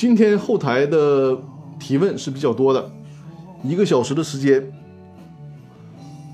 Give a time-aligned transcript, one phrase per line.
[0.00, 1.36] 今天后台的
[1.78, 2.90] 提问是比较多的，
[3.62, 4.72] 一个小时的时间，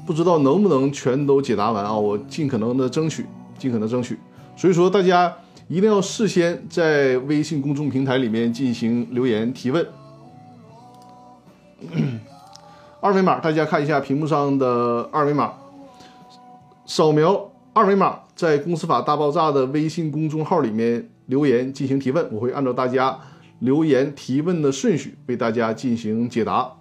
[0.07, 1.93] 不知道能不能全都解答完啊？
[1.93, 3.27] 我尽可能的争取，
[3.59, 4.17] 尽可能争取。
[4.57, 5.35] 所以说，大家
[5.67, 9.85] 一定要事先在微信公众平台里面进行留言提问。
[13.01, 15.55] 二维码，大家看一下屏幕上的二维码，
[16.87, 23.19] 扫描二维码，在“公司法大爆炸”的微信公众号里面留言进行提问，我会按照大家。
[23.59, 26.73] 留言提问的顺序为大家进行解答。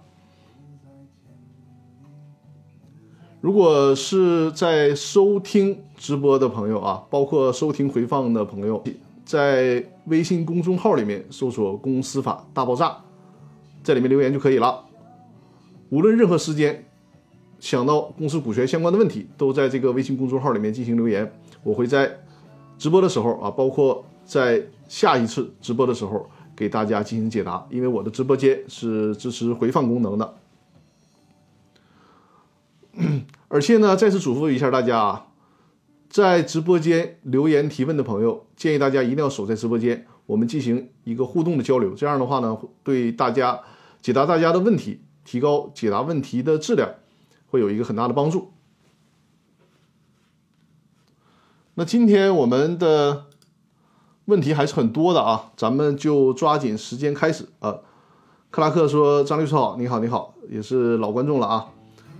[3.40, 8.82] 如果是在收听直播的朋友啊，包括收听回放的朋友，
[9.24, 12.96] 在微信公众号里面搜索“公司法大爆炸”，
[13.84, 14.84] 在里面留言就可以了。
[15.90, 16.84] 无论任何时间
[17.60, 21.32] 想到公司股权相关的问题，都在这个微信公众号里面进行留言，
[21.62, 22.18] 我会在
[22.76, 26.28] 直播的时候啊，包括在下一次直播的时候。
[26.56, 30.34] 给大家进行解答，因为我的直播间是支持回放功能的，
[33.48, 35.26] 而且呢，再次嘱咐一下大家啊，
[36.08, 43.60] 在直播间留言提问的朋友，建议大家一定要守在直播间，我们进行一个互动的交流，这样的话呢，对大家
[44.00, 46.94] 解答大家的问题，提高解答问题的质量，
[47.48, 48.52] 会有一个很大的帮助。
[51.74, 53.26] 那今天我们的。
[54.26, 57.76] 问题还是很多的啊，咱们就抓紧时间开始啊。
[58.50, 61.66] 克拉克说：“张律师好，你好，你好，也是老观众了啊。”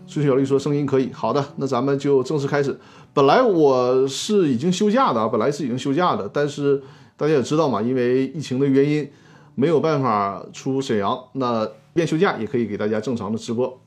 [0.06, 2.78] 孙小丽说：“声音可以，好的，那咱们就正式开始。
[3.12, 6.82] 本来我是已经休假的啊，本来是已经休假的，但是
[7.16, 9.10] 大家也知道嘛，因为疫情的原因，
[9.54, 13.80] 没有办法出沈阳，那便休假也可以给大家正常的直播。”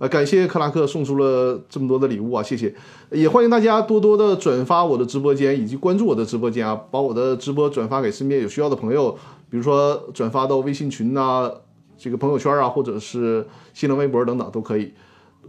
[0.00, 2.74] 呃，感谢克拉克送出了这么多的礼物啊，谢谢！
[3.10, 9.12] 也欢迎大家多多的转发我的直播间，以及关注我的直播间啊，把我的直播转发给身边有需要的朋友，
[9.50, 11.52] 比如说转发到微信群呐、
[11.98, 14.90] 这个朋友圈啊，或者是新浪微博等等都可以，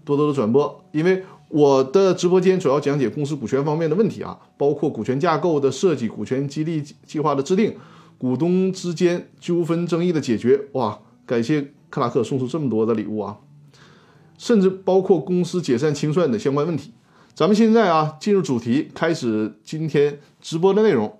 [0.03, 0.83] 多多的转播。
[0.91, 7.73] 因为我的直播间主要讲解公司股权方面的问题啊，包括股权架构的设计、股权激励计划的制定、
[8.17, 10.59] 股东之间纠纷争议的解决。
[10.73, 13.37] 哇，感谢克拉克送出这么多的礼物啊！
[14.41, 16.91] 甚至包括公司解散清算的相关问题。
[17.35, 21.19] 咱们现在啊，进入主题，开始今天直播的内容。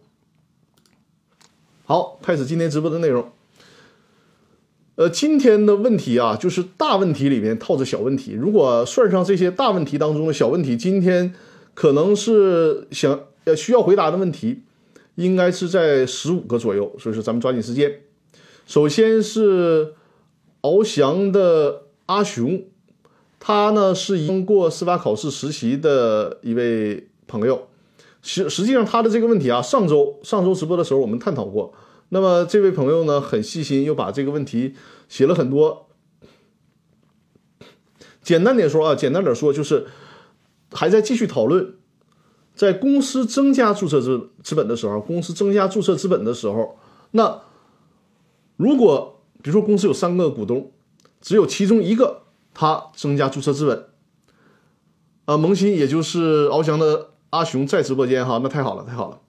[1.86, 3.32] 好，开始今天直播的内容。
[4.96, 8.32] 呃，今天的问题啊，就是大问题里面套着小问题。
[8.32, 11.36] 如果算上这些大问题当中的小问题，今天
[11.76, 14.64] 可能是想呃需要回答的问题，
[15.14, 16.96] 应该是在十五个左右。
[16.98, 18.02] 所以说，咱们抓紧时间。
[18.66, 19.94] 首先是
[20.64, 22.64] 翱翔的阿雄。
[23.44, 27.68] 他呢是通过司法考试实习的一位朋友，
[28.22, 31.74] 实实际上他的这个问题啊，上周上周直播的时候我们探讨过。
[32.10, 34.76] 那么这位朋友呢很细心，又把这个问题
[35.10, 35.88] 写了很多。
[38.22, 39.88] 简单点说啊，简单点说就是
[40.72, 41.74] 还在继续讨论，
[42.54, 46.78] 在公司增加注册资资本的时候，公司增加注册资本的时候，
[47.10, 47.42] 那
[48.56, 50.72] 如果比如说公司有三个股东，
[51.20, 52.21] 只有其中一个。
[52.54, 53.86] 他增加注册资本，
[55.26, 59.20] 呃，萌新也就是翱翔的阿雄在直播间哈，那太好了，太好了，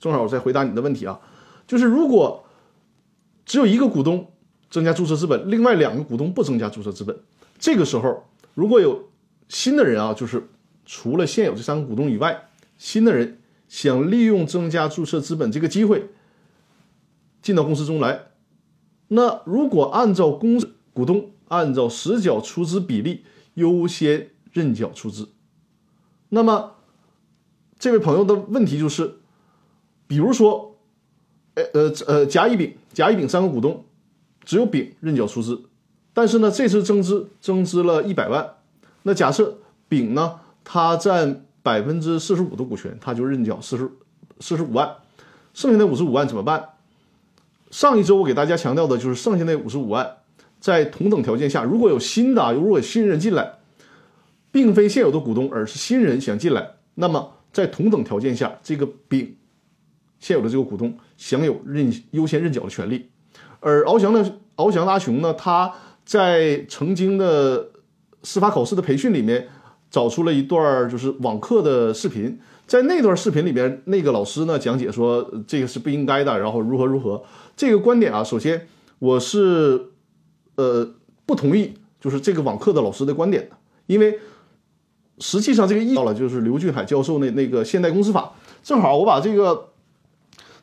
[0.00, 1.20] 正好我在回答你的问题啊，
[1.66, 2.44] 就是如果
[3.46, 4.32] 只有一个股东
[4.68, 7.16] 增加注册资本，另外两个股东不增加注册资本，
[7.58, 9.08] 这个时候如果有
[9.48, 10.48] 新的人啊，就是
[10.84, 16.10] 除了现有这三个股东以外，新的人想利用增加注册资本这个机会
[17.40, 18.26] 进到公司中来，
[19.08, 21.31] 那如果按照公司股东。
[21.52, 23.24] 按照实缴出资比例
[23.54, 25.28] 优先认缴出资。
[26.30, 26.76] 那么，
[27.78, 29.16] 这位朋友的问题就是，
[30.06, 30.78] 比如说，
[31.52, 33.84] 呃呃呃，甲、乙、丙、甲、乙、丙三个股东，
[34.46, 35.64] 只有丙认缴出资，
[36.14, 38.54] 但是呢，这次增资增资了一百万。
[39.02, 39.58] 那假设
[39.90, 43.90] 丙呢，他占百分之四十五的股权，他就认缴四十
[44.40, 44.96] 四十五万，
[45.52, 46.70] 剩下的五十五万怎么办？
[47.70, 50.16] 上一周我给大家强调的就是剩下那五十五万。
[50.62, 53.54] 在同等条件下，如果有新的啊，如果有新人进来，
[54.52, 59.34] 并非现有的股东，而是新人想进来，那么在同等条件下，这个丙
[60.20, 63.10] 现有的这个股东享有认优先认缴的权利。
[63.58, 64.24] 而翱翔的
[64.54, 65.72] 翱翔阿雄呢，他
[66.04, 67.70] 在曾经的
[68.22, 69.48] 司法考试的培训里面
[69.90, 72.38] 找出了一段就是网课的视频，
[72.68, 77.24] 在那段视频里边，那个老师呢讲解说这个是不应该的，然后如何如何。
[77.56, 78.68] 这个观点啊，首先
[79.00, 79.88] 我是。
[80.56, 80.88] 呃，
[81.26, 83.56] 不同意，就是这个网课的老师的观点的，
[83.86, 84.18] 因为
[85.18, 88.32] 实际上这个意到了，就是刘俊海教授那那个现代公司法，
[88.62, 89.70] 正好我把这个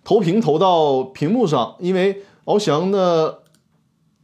[0.04, 3.44] 投屏投到屏幕上，因为翱翔的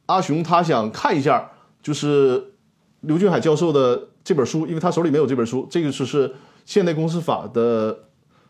[0.07, 1.51] 阿雄他想看一下，
[1.81, 2.53] 就是
[3.01, 6.29] 刘俊海教授的这本书，因为他手里没有这本书，这个就是
[6.65, 8.05] 《现代公司法》的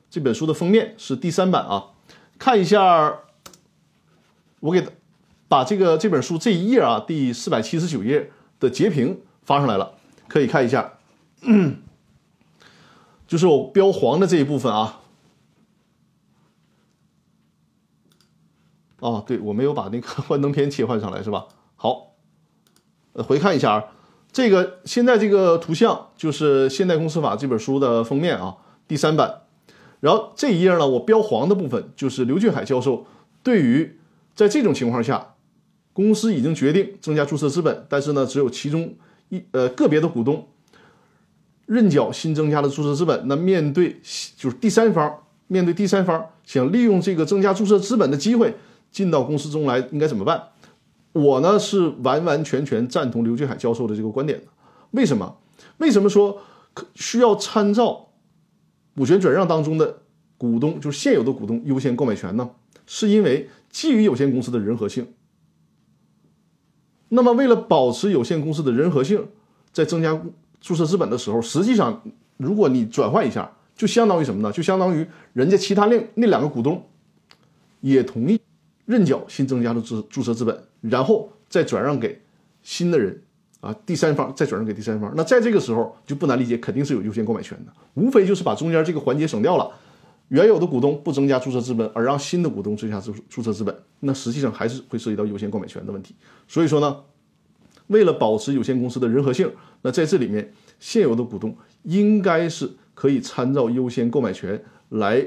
[0.09, 1.91] 这本书的封面，是第三版啊。
[2.38, 3.19] 看一下，
[4.59, 4.85] 我给
[5.47, 9.94] 把这个这本书这一页啊，第四百七十九页的截屏发上来了，
[10.27, 10.94] 可以看一下，
[13.27, 15.01] 就是我标黄的这一部分啊。
[19.00, 21.45] 哦，对我没有把那个幻灯片切换上来是吧？
[21.75, 22.15] 好，
[23.13, 23.83] 呃，回看一下啊，
[24.31, 28.57] 这个现在这个图像就是《现代公司法》这本书的封面啊，
[28.88, 29.42] 第三版。
[30.00, 33.06] 然后这一页呢，我标黄的部分就是刘俊海教授
[33.44, 34.00] 对于
[34.33, 35.34] 在这种情况下，
[35.95, 38.94] 公司已经决定增加注册资本，但是呢，只有其中
[39.30, 40.45] 一呃个别的股东
[41.65, 43.95] 认缴新增加的注册资本，那面对
[44.36, 48.53] 就是第三方面对第三方想利用这个增加注册资本的机会
[48.92, 50.50] 进到公司中来，应该怎么办？
[51.13, 54.47] 我呢是完完全全赞同刘俊海教授的这个观点的。
[54.92, 55.38] 为什么？
[55.77, 56.42] 为什么说
[56.95, 58.09] 需要参照？
[58.97, 60.01] 股权转让当中的
[60.38, 62.50] 股东就是现有的股东优先购买权呢，
[62.86, 65.07] 是因为基于有限公司的人和性。
[67.10, 69.28] 那么为了保持有限公司的人和性，
[69.72, 70.19] 在增加
[70.60, 72.02] 注册资本的时候，实际上
[72.38, 74.52] 如果你转换一下，就相当于什么呢？
[74.52, 76.84] 就相当于人家其他另那两个股东
[77.81, 78.40] 也同意
[78.86, 82.22] 认缴新增加的注注册资本，然后再转让给
[82.63, 83.22] 新的人。
[83.62, 89.72] 啊，第三方再转让给第三方，那在这个时候就不难理解，肯定是有优先购买权的，无非就是把中间这个环节省掉了，
[90.30, 96.16] 原有的股东不增加注册资本，而让新的股东增加注注册资本，那实际上还是会涉及到优先购买权的问题。
[96.48, 97.04] 所以说呢，
[97.88, 99.51] 为了保持有限公司的人和性，
[99.83, 105.24] 那在这里面现有的股东应该是可以参照优先购买权来，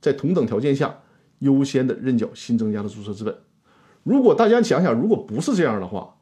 [0.00, 1.00] 在同等条件下
[1.38, 3.34] 优先的认缴新增加的注册资本。
[4.02, 6.16] 如果大家想想，如果不是这样的话，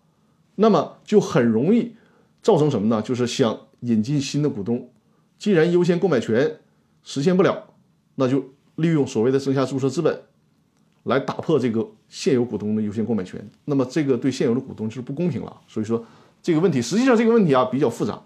[0.54, 1.96] 那么就很容易
[2.42, 3.02] 造成什么呢？
[3.02, 4.90] 就是想引进新的股东，
[5.38, 6.60] 既然优先购买权
[7.02, 7.69] 实现不了，
[8.20, 8.44] 那就
[8.76, 10.22] 利用所谓的增加注册资本
[11.04, 13.44] 来打破这个现有股东的优先购买权。
[13.64, 15.60] 那么这个对现有的股东就是不公平了。
[15.66, 16.04] 所以说
[16.42, 18.22] 这个问题，实际上这个问题啊比较复杂，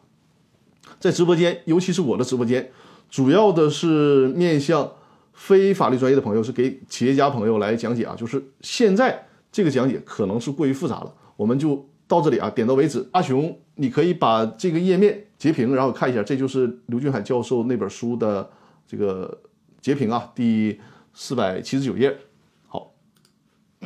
[0.99, 2.70] 在直播间，尤其是我的直播间，
[3.08, 4.91] 主要的是面向
[5.32, 8.14] 非法律专业的朋友，是给企业家朋友来讲解啊。
[8.14, 11.88] 就是现在这个讲解可能是过于复杂了，我们就。
[12.06, 13.08] 到这里啊，点到为止。
[13.12, 18.47] 阿雄，你可以把这个页面截屏，然后看一下，这就是刘俊海教授那本书的
[18.87, 19.40] 这个
[19.85, 20.81] 截屏啊，第
[21.13, 22.17] 四百七十九页。
[22.67, 22.95] 好，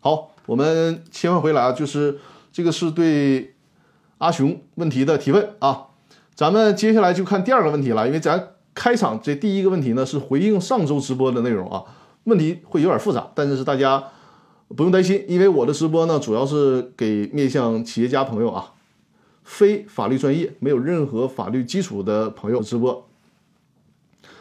[0.00, 2.18] 好，我们切换回来啊，就是
[2.50, 3.54] 这个是对
[4.18, 5.90] 阿雄问题的提问啊。
[6.34, 11.84] 咱们接下来就看第二个问题了，因为咱开场这第一个问题呢是回应上周直播的内容啊，
[12.24, 14.02] 问题会有点复杂，但是是大家。
[14.76, 18.72] 不用担心，因为我的直播呢，主要是给面向企业家朋友啊，
[19.44, 23.09] 非法律专业、没有任何法律基础的朋友直播。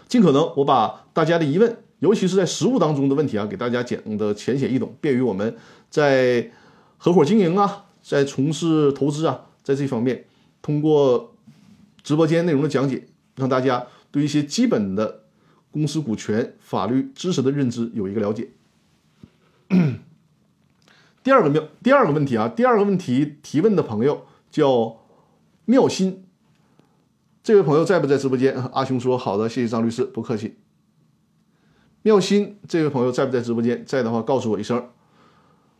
[0.09, 5.56] 尽可能我把大家的疑问，尤其是在实务当中的问题啊，给大家讲的浅显易懂，便于我们
[5.89, 6.51] 在
[6.97, 10.25] 合伙经营啊，在从事投资啊，在这方面，
[10.63, 11.35] 通过
[12.03, 15.21] 直播间内容的讲解，让大家对一些基本的
[15.69, 18.50] 公司股权法律知识的认知有一个了解。
[21.21, 24.97] 第二个妙，第二个问题啊，第二个问题提问的朋友叫
[25.66, 26.25] 妙心，
[27.41, 28.53] 这位朋友在不在直播间？
[28.73, 30.57] 阿雄说好的，谢谢张律师，不客气。
[32.01, 33.83] 妙心这位朋友在不在直播间？
[33.85, 34.89] 在的话告诉我一声。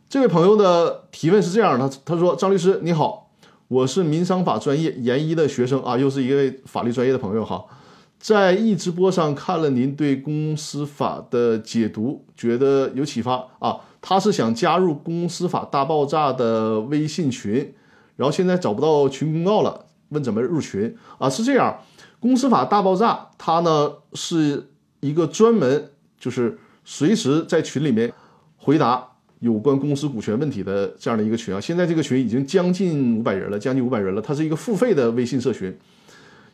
[0.08, 3.30] 这位朋友的提问是这样的，他他说张律师你好，
[3.68, 7.64] 我是民商法专业研一的学生啊，又是一位法律专业的朋友哈，
[8.18, 13.80] 在易直播上看了您对公司法的解读，觉得有启发啊。
[14.02, 17.74] 他是想加入公司法大爆炸的微信群，
[18.16, 21.28] 然后现在找不到群公告了，问怎么入群啊？
[21.28, 21.76] 是这样，
[22.20, 24.68] 公司法大爆炸它呢是
[25.00, 28.12] 一个专门就是随时在群里面
[28.56, 29.04] 回答
[29.40, 31.60] 有关公司股权问题的这样的一个群啊。
[31.60, 34.22] 现在这个群已经将近五百人了，将近五百人了。
[34.22, 35.76] 它是一个付费的微信社群，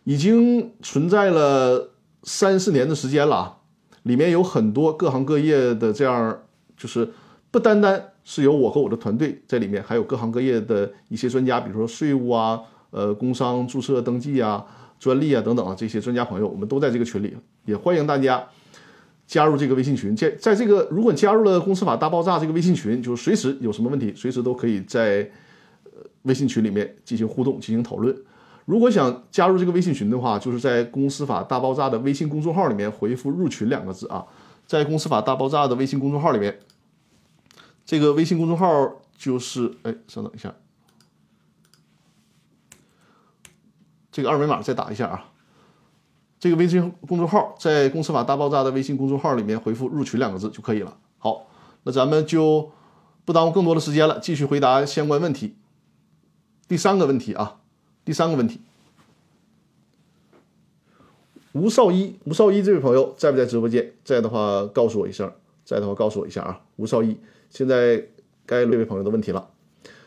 [0.05, 1.91] 已经存在了
[2.23, 3.57] 三四年的时间了啊，
[4.05, 6.43] 里面有很多各行各业的这样
[6.77, 7.09] 就是。
[7.49, 12.61] 不单单是有我和我的团队在里面，还有各行各业的一些专家，比如说税务啊、
[12.97, 14.65] 呃工商注册登记啊、
[14.99, 17.37] 专利啊等等啊这些专家朋友，我们都在这个群里，
[17.67, 18.43] 也欢迎大家
[19.27, 20.17] 加入这个微信群。
[20.17, 25.31] 在在这个，如果加入了公司法大爆炸这个微信群，就随时有什么问题，随时都可以在
[26.23, 28.17] 微信群里面进行互动、进行讨论。
[28.65, 34.25] 如果想加入这个微信群的话，就是在公司法大爆炸的微信公众号里面回复“入群”两个字啊。
[34.67, 36.59] 在《公司法大爆炸》的微信公众号里面，
[37.85, 38.67] 这个微信公众号
[39.17, 40.53] 就是哎，稍等一下，
[44.17, 45.29] 这个二维码再打一下啊。
[46.41, 50.97] 这个微信公众号在《公司法大爆炸》的微信公众号里面回复“入群”两个字就可以了。
[51.19, 51.47] 好，
[51.83, 52.71] 那咱们就
[53.27, 55.57] 不耽误更多的时间了，继续回答相关问题。
[56.67, 57.61] 第三个问题啊，
[58.07, 58.63] 第三个问题，
[61.53, 63.93] 吴少一，吴少一这位朋友在不在直播间？
[64.03, 65.31] 在的话告诉我一声，
[65.63, 66.63] 在的话告诉我一下啊。
[66.77, 67.19] 吴少一，
[67.51, 68.03] 现在
[68.47, 69.51] 该这位朋友的问题了。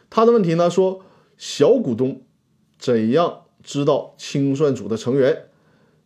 [0.10, 1.02] 他的问题呢说，
[1.38, 2.24] 小股东
[2.80, 5.44] 怎样知道清算组的成员？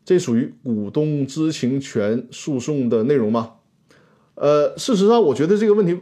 [0.03, 3.53] 这属于股东知情权诉讼的内容吗？
[4.35, 5.97] 呃，事实上，我觉得这个问题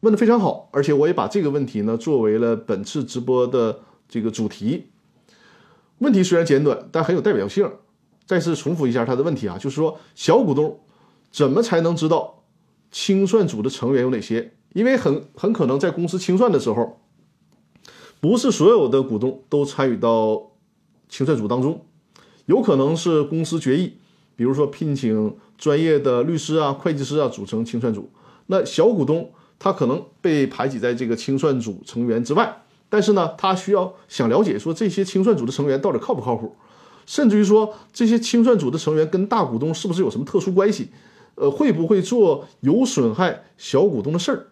[0.00, 4.88] 问的非常好，而且我也把这个问题呢作为了本次直播的这个主题。
[6.00, 7.66] 问题虽然简短，但很有代表性。
[8.26, 10.78] 再次重复一下他的问题啊，就是说小股东
[11.32, 12.42] 怎么才能知道
[12.90, 14.52] 清算组的成员有哪些？
[14.74, 17.00] 因为很很可能在公司清算的时候，
[18.20, 20.50] 不是所有的股东都参与到
[21.08, 21.84] 清算组当中。
[22.46, 23.94] 有可能是公司决议，
[24.36, 28.08] 比如说聘请专业的律师啊、会计师啊组成清算组，
[28.46, 36.54] 那小股东他可能被排挤在这个清算组成员之外，但是呢，他需要想了解说这些清算组的成员到底靠不靠谱，
[37.04, 40.90] 甚至于说这些清算组的成员跟大股东是不是有什么特殊关系，
[41.34, 44.46] 呃，会不会做有损害小股东的事儿？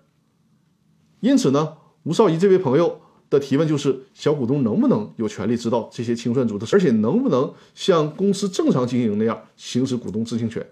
[1.21, 3.03] 因此呢，吴少仪这位朋友。
[3.35, 10.67] 的提问就是：小股东能不能有权利知道这些清算组的事而且能不能像公司正常经营那样行使股东知情权？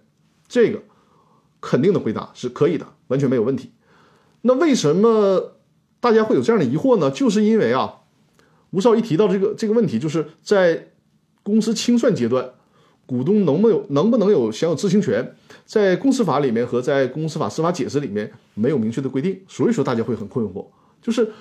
[0.49, 0.81] 这个
[1.61, 3.71] 肯定的回答是可以的，完全没有问题。
[4.43, 5.53] 那为什么
[6.01, 7.11] 大家会有这样的疑惑呢？
[7.11, 8.01] 就是因为啊，
[8.71, 10.89] 吴少一提到这个这个问题，就是在
[11.43, 12.51] 公司清算阶段，
[13.07, 20.67] 股东能不能能不能有享有知情权，在公司法里面和在公司法司法解释里面没有明确的规定，所以说大家会很困惑，
[21.01, 21.33] 就是。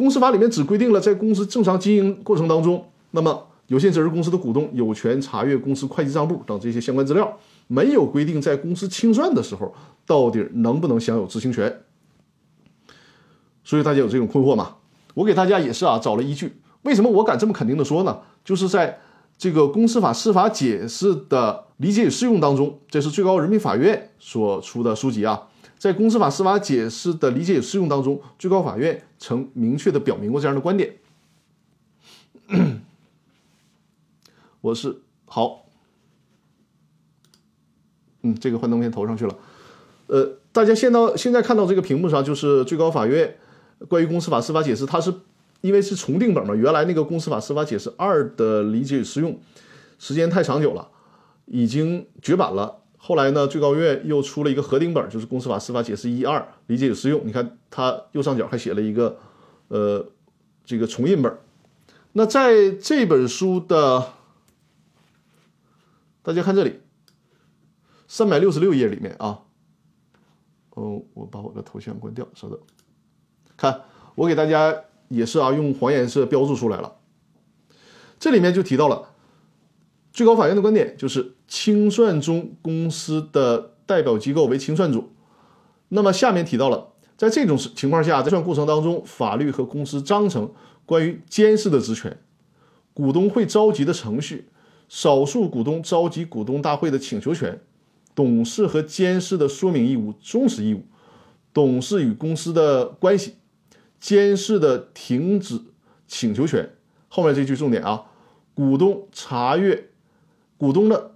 [0.00, 9.74] 公司法里面只规定了在公司正常经营过程当中，那么有限责任公司的股东有权查阅公司会计账簿等这些相关资料，没有规定在公司清算的时候
[10.06, 11.82] 到底能不能享有知情权。
[13.62, 14.76] 所以大家有这种困惑吗？
[15.12, 16.54] 我给大家也是啊找了依据。
[16.80, 18.20] 为什么我敢这么肯定的说呢？
[18.42, 19.00] 就是在
[19.36, 25.48] 这个公司法司法解释的理解与适用当中，这是最高人民法院所出的书籍啊。
[25.80, 30.96] 在公司法司法解释的理解与适用当中，最高法院曾明确的表明过这样的观点。
[34.60, 35.64] 我是好，
[38.20, 39.34] 嗯，这个幻灯片投上去了。
[40.08, 43.38] 呃，大家现到现在看到这个屏幕上，就是最高法院
[43.88, 45.14] 关于公司法司法解释，它是
[45.62, 49.40] 因为是重订本嘛，原来那个公司法司法解释二的理解与适用
[49.98, 50.90] 时间太长久了，
[51.46, 52.79] 已经绝版了。
[53.02, 57.20] 后来呢，最高院又出了一个合订本，就是《公司法司法解释一二理解与适用》。
[57.24, 59.18] 你看，它右上角还写了一个，
[59.68, 60.06] 呃，
[60.66, 61.38] 这个重印本。
[62.12, 64.12] 那在这本书的，
[66.22, 66.80] 大家看这里，
[68.06, 69.44] 三百六十六页里面啊，
[70.70, 72.60] 哦，我把我的头像关掉，稍等。
[73.56, 73.80] 看，
[74.14, 74.76] 我给大家
[75.08, 76.96] 也是啊，用黄颜色标注出来了。
[78.18, 79.09] 这里面就提到了。
[80.20, 85.08] 最高法院的观点就是，清算中公司的代表机构为清算组。
[85.88, 90.52] 那么下面提到了，在这种情况下，在算过程当中，法律和公司章程
[90.84, 92.18] 关于监事的职权、
[92.92, 94.50] 股东会召集的程序、
[94.90, 97.58] 少数股东召集股东大会的请求权、
[98.14, 100.82] 董事和监事的说明义务、忠实义务、
[101.54, 103.36] 董事与公司的关系、
[103.98, 105.62] 监事的停止
[106.06, 106.68] 请求权。
[107.08, 108.02] 后面这句重点啊，
[108.52, 109.86] 股东查阅。
[110.60, 111.12] 股东的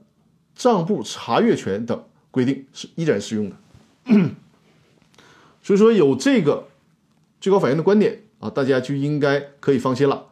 [0.54, 3.56] 账簿查阅权等规定是依然适用的，
[5.62, 6.68] 所以说有这个
[7.42, 10.28] 最高法院的观点啊，大家就应该可以放心了。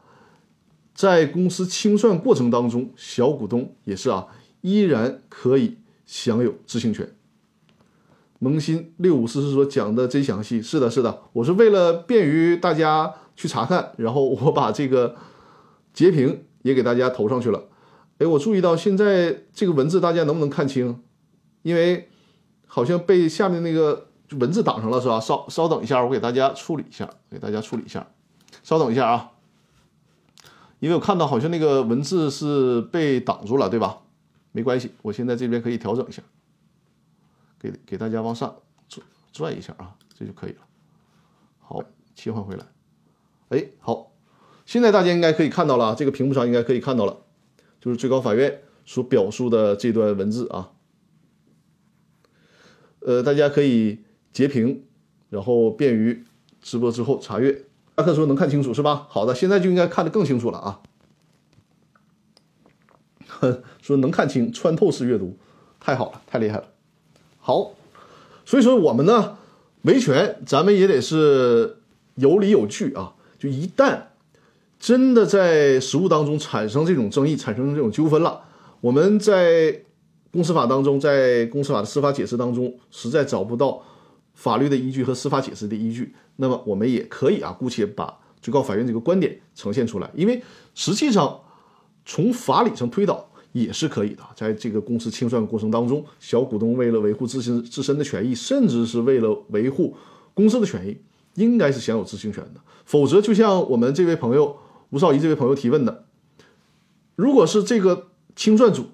[0.94, 4.28] 在公司清算过程当中，小股东也是啊，
[4.62, 5.76] 依然可以
[6.06, 7.14] 享有知情权。
[8.38, 15.16] 萌新六五四四说讲的真详细，是的，是的，我是为了便于大家去查看，然后我把这个
[15.92, 17.64] 截屏也给大家投上去了。
[18.22, 21.02] 哎，我注意到现在这个文字大家能不能看清？
[21.62, 22.08] 因为
[22.68, 25.18] 好像被下面那个文字挡上了，是吧？
[25.18, 28.06] 稍稍等一下，我给大家处理一下，给大家处理一下。
[28.62, 29.32] 稍等一下啊，
[30.78, 34.02] 因为我看到好像那个文字是被挡住了，对吧？
[34.52, 36.22] 没关系，我现在这边可以调整一下，
[37.58, 38.54] 给给大家往上
[38.88, 40.58] 转转一下啊，这就可以了。
[41.58, 41.82] 好，
[42.14, 42.64] 切换回来。
[43.48, 44.12] 哎，好，
[44.64, 47.21] 现在大家应该可以看到了，这个屏幕上应该可以看到了。
[47.82, 50.70] 就是最高法院所表述的这段文字啊，
[53.00, 53.98] 呃，大家可以
[54.32, 54.84] 截屏，
[55.30, 56.24] 然后便于
[56.60, 57.64] 直播之后查阅。
[57.96, 59.08] 阿克说能看清楚是吧？
[59.10, 60.80] 好的，现在就应该看得更清楚了啊。
[63.82, 65.36] 说能看清，穿透式阅读，
[65.80, 66.68] 太好了，太厉害了。
[67.40, 67.72] 好，
[68.44, 69.38] 所以说我们呢，
[69.82, 71.78] 维权咱们也得是
[72.14, 73.16] 有理有据啊。
[73.40, 74.02] 就一旦
[74.82, 78.42] 真的在实务当中产生这种争议，产生这种纠纷了，
[78.80, 79.80] 我们在
[80.32, 83.80] 公司法当中，在公司法的司法解释当中，实在找不到
[84.34, 90.42] 法律的依据和司法解释的依据，那么我们也可以啊，姑且把最高法院这个观点呈现出来，因为
[90.74, 91.40] 实际上
[92.04, 93.28] 从法理上推导。
[93.52, 99.94] 也是可以的，在这个公司清算过程当中，小股东为了维护自身自身的权益，甚至是为了维护
[100.32, 100.96] 公司的权益，
[101.34, 102.60] 应该是享有知情权的。
[102.86, 104.56] 否则，就像我们这位朋友
[104.92, 106.04] 吴少仪这位朋友提问的，
[107.16, 108.86] 如果是这个清算组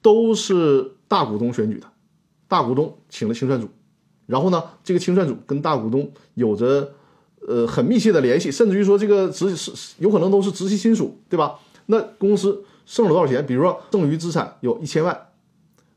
[0.00, 1.86] 都是大股东选举的，
[2.48, 3.68] 大股东请了清算组，
[4.26, 6.92] 然后呢，这个清算组跟大股东有着
[7.46, 11.58] 呃很密切的联系，甚至于说这个直是有可能都是直系亲属，对吧？
[11.86, 12.64] 那公司。
[12.88, 13.44] 剩了多少钱？
[13.44, 15.26] 比如说剩余资产有一千万，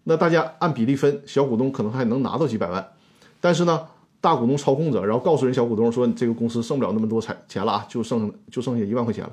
[0.05, 2.93] 那大家按比例分，小股东可能还能拿到几百万，
[3.39, 3.85] 但是呢，
[4.21, 9.31] 大股东操控着，然后告诉人小股东说，你这个公司剩不了那么多财钱了啊，就剩就剩下一万块钱了，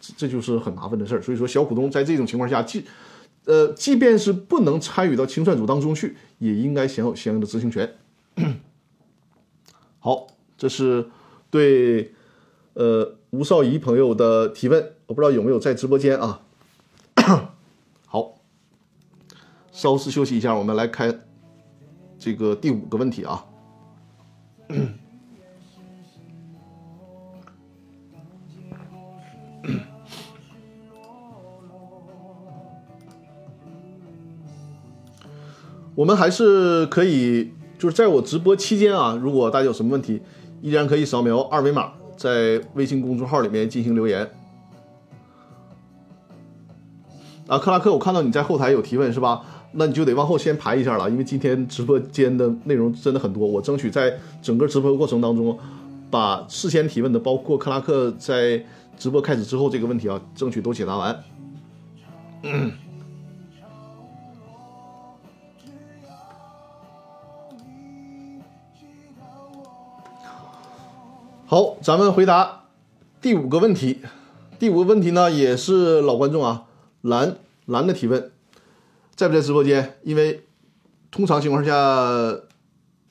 [0.00, 1.22] 这这就是很麻烦的事儿。
[1.22, 2.84] 所以说，小股东在这种情况下，即
[3.46, 7.94] 呃，即便是不能参与到清算组当中去，也应该享有相应的执行权。
[10.00, 10.26] 好，
[10.58, 11.08] 这是
[11.48, 12.12] 对
[12.74, 16.42] 呃吴少仪朋友的提问，我不知道有没有在直播间啊。
[18.04, 18.34] 好，
[19.72, 21.20] 稍事休息一下，我们来开
[22.18, 23.46] 这个第五个问题啊。
[35.94, 40.20] 我们还是可以，就是在我直播期间啊，如果大家有什么问题，
[40.60, 44.30] 依然可以扫描二维码，在微信公众号里面进行留言。
[47.46, 49.42] 啊，克拉克，我看到你在后台有提问是吧？
[49.78, 55.58] 那你就得往后先排一下了，因为今天直播间的内容真的很多，我争取在整个直播过程当中，
[56.10, 58.64] 把事先提问的，包括克拉克在
[58.98, 61.22] 直播开始之后这个问题啊，争取都解答完。
[71.48, 72.62] 好，咱们回答
[73.20, 74.00] 第五个问题。
[74.58, 76.64] 第五个问题呢，也是老观众啊。
[77.02, 77.36] 蓝
[77.66, 78.32] 蓝的提问，
[79.16, 79.98] 在不在直播间？
[80.02, 80.44] 因为
[81.10, 81.72] 通常情况下，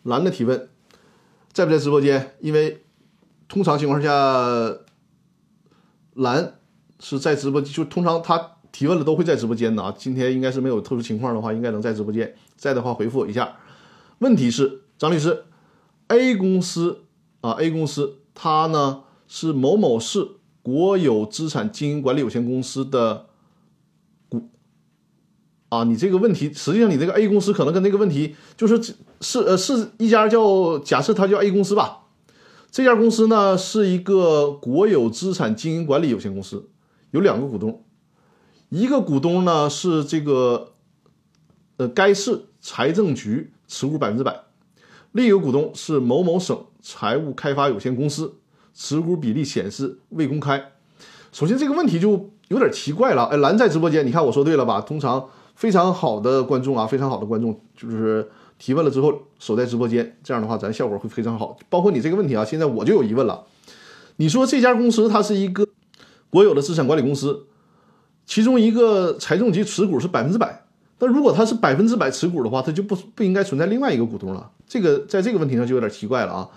[0.04, 0.70] 蓝的提问
[1.52, 2.36] 在不在直播间？
[2.40, 2.84] 因为
[3.48, 4.78] 通常情况下，
[6.14, 6.60] 蓝
[7.00, 9.92] 是在直播，就通常他提问了都会在直播间的啊。
[9.98, 12.36] 今天应该是没有特殊情况的话，应该能在直播间。
[12.56, 13.58] 在的话回复我一下。
[14.20, 15.46] 问题是，张律师
[16.10, 17.06] ，A 公司
[17.42, 20.28] 啊，A 公司它呢是某某市
[20.62, 23.26] 国有资产经营管理有限公司的。
[25.70, 32.04] 啊，你这个问题，实际上你这个 A 公司可能跟那个问题就是是呃是一家叫假设它叫 A 公司吧，
[32.72, 36.70] 这家公司呢是一个国有资产经营管理有限公司，
[37.10, 37.84] 有两个股东，
[38.70, 40.74] 一个股东呢是这个
[41.78, 44.44] 呃该市财政局持股百分之百，
[45.14, 48.36] 另一个股东是某某省财务开发有限公司，
[48.76, 50.72] 持股比例显示未公开。
[51.32, 54.80] 首先这个问题就有点奇怪了，哎，蓝在直播间，你看我说对了吧？
[54.80, 55.28] 通常。
[55.56, 61.58] 非常好的观众啊，非常好的观众，就是提问了之后守在直播间，这样的话咱效果会非常好。
[61.70, 63.46] 包括你这个问题啊，现在我就有疑问了。
[64.18, 65.68] 你说这家公司它是一个
[66.30, 67.48] 国有的资产管理公司，
[68.26, 70.66] 其中一个财政局持股是百分之百，
[70.98, 74.52] 但如果它是百分之百持股的话，它就不不应该存在另外一个股东了。
[74.68, 76.50] 这个在这个问题上就有点奇怪了啊。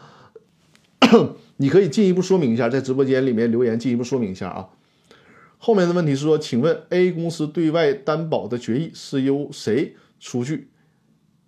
[1.56, 4.68] 你可以进一步说明一下，在直播间里面留言进一步说明一下啊。
[5.60, 10.70] 后面的问题是说，请问 A 公司对外担保的决议是由谁出具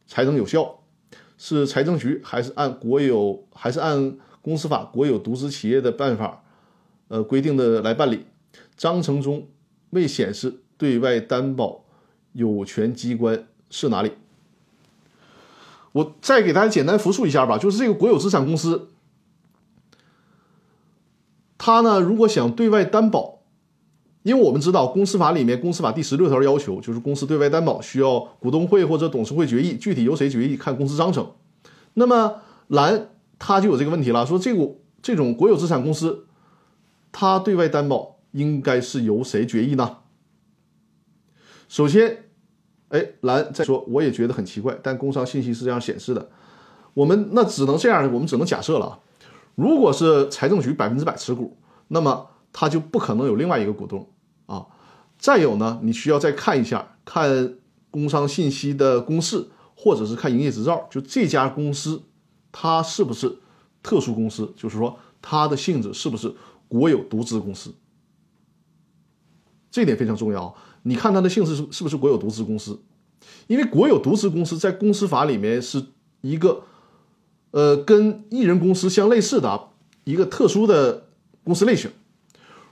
[0.06, 0.80] 才能有效？
[1.38, 6.42] 是财政局还是按国有还是按公司法国有独资企业的办法，
[7.06, 8.26] 呃规定的来办理？
[8.76, 9.46] 章程中
[9.90, 11.84] 未显示对外担保
[12.32, 14.12] 有权机关是哪里？
[15.92, 18.88] 我再给大家简单复述一下吧，就是这个国有资产公司，
[21.56, 23.39] 它呢如果想对外担保。
[24.22, 31.26] 因为我们知道公司法里面，公司法第十六条要求就是公司对外担保需要股东会或者董事会决议，具体由谁决议看公司章程。
[31.94, 36.26] 那么蓝他就有这个问题了，说这个这种国有资产公司，
[37.10, 39.98] 他对外担保应该是由谁决议呢？
[41.68, 42.24] 首先，
[42.88, 46.28] 哎，蓝在说，我也觉得很奇怪，但工商信息是这样显示的。
[46.92, 48.98] 我们那只能这样，我们只能假设了。
[49.54, 51.56] 如果是财政局百分之百持股，
[51.88, 54.08] 那么他就不可能有另外一个股东
[54.46, 54.66] 啊。
[55.18, 57.56] 再有呢，你需要再看一下，看
[57.90, 62.02] 工商信息的公示，或者是看营业执照，就这家公司
[62.52, 63.38] 它是不是
[63.82, 66.34] 特殊公司，就是说它的性质是不是
[66.68, 67.74] 国有独资公司。
[69.70, 72.80] 这点非常重要，你看它的性质是是不是国有独资公司？
[73.46, 75.84] 因为国有独资公司在公司法里面是
[76.20, 76.64] 一个。
[77.52, 79.70] 呃，跟艺人公司相类似的
[80.04, 81.08] 一个特殊的
[81.42, 81.90] 公司类型，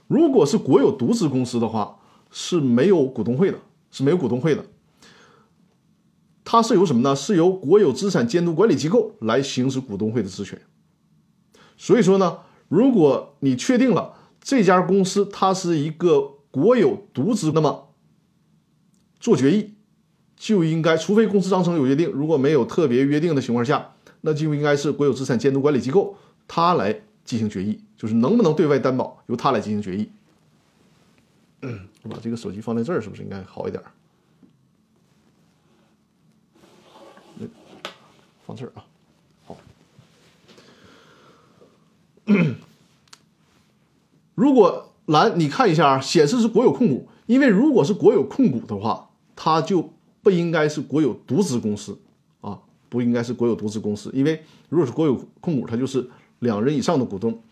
[0.09, 1.99] 如果是国有独资公司的话，
[2.31, 3.59] 是没有股东会的，
[3.91, 4.65] 是没有股东会的。
[6.43, 7.15] 它是由什么呢？
[7.15, 10.59] 是由国有资产监督管理机构来行使股东会的职权。
[11.77, 17.89] 所以说呢，如果你确定了这家公司它是一个国有独资，那么
[19.19, 19.75] 做决议
[20.35, 23.93] 就应该，除非公司章程有约定，如果没有特别约定的情况下。
[24.21, 30.09] 那就应该是国有资产监督管理机构，他来进行决议，就是能不能对外担保，由他来进行决议。
[32.03, 33.83] 我把这个手机放在这儿，是不是应该好一点？
[38.45, 38.85] 放这儿啊，
[39.45, 39.57] 好。
[44.33, 51.99] 如果蓝，你看一下啊，显示是国有控股，因为如果是国有控股的话，它就不应该是国有独资公司
[52.39, 52.61] 啊。
[52.87, 56.09] 不应该是国有独资公司，因为如果是国有控股，它就是
[56.39, 57.43] 两人以上的股东。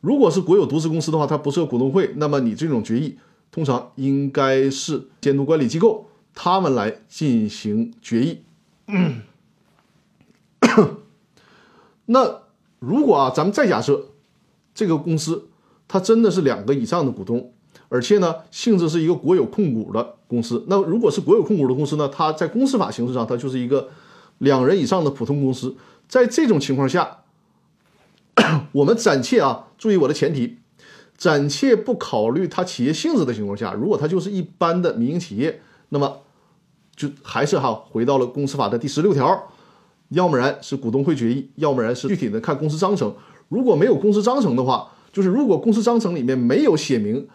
[0.00, 3.18] 如果是国有独资公司的话，它不设股东会，那么你这种决议
[3.50, 8.42] 通常应该是监督管理机构他们来进行决议。
[12.06, 12.40] 那
[12.78, 14.08] 如果啊，咱们再假设
[14.74, 15.48] 这个公司
[15.86, 17.52] 它真的是两个以上的股东，
[17.88, 23.88] 而且呢性质是一个国有控股的公司，那如果是国有控股的公司呢，它在公司法形式上它就是一个。
[24.38, 25.76] 两人以上的普通公司，
[26.08, 27.18] 在这种情况下，
[28.72, 30.58] 我们暂且啊，注意我的前提，
[31.16, 36.20] 暂且不考虑它企业性质的情况下，如果它就是一般的民营企业，那么
[36.94, 39.50] 就还是哈回到了公司法的第十六条，
[40.10, 43.14] 要么然是股东会决议，要么然是具体的看公司章程。
[43.48, 47.26] 如果没有公司章程的话，就是如果公司章程里面没有写明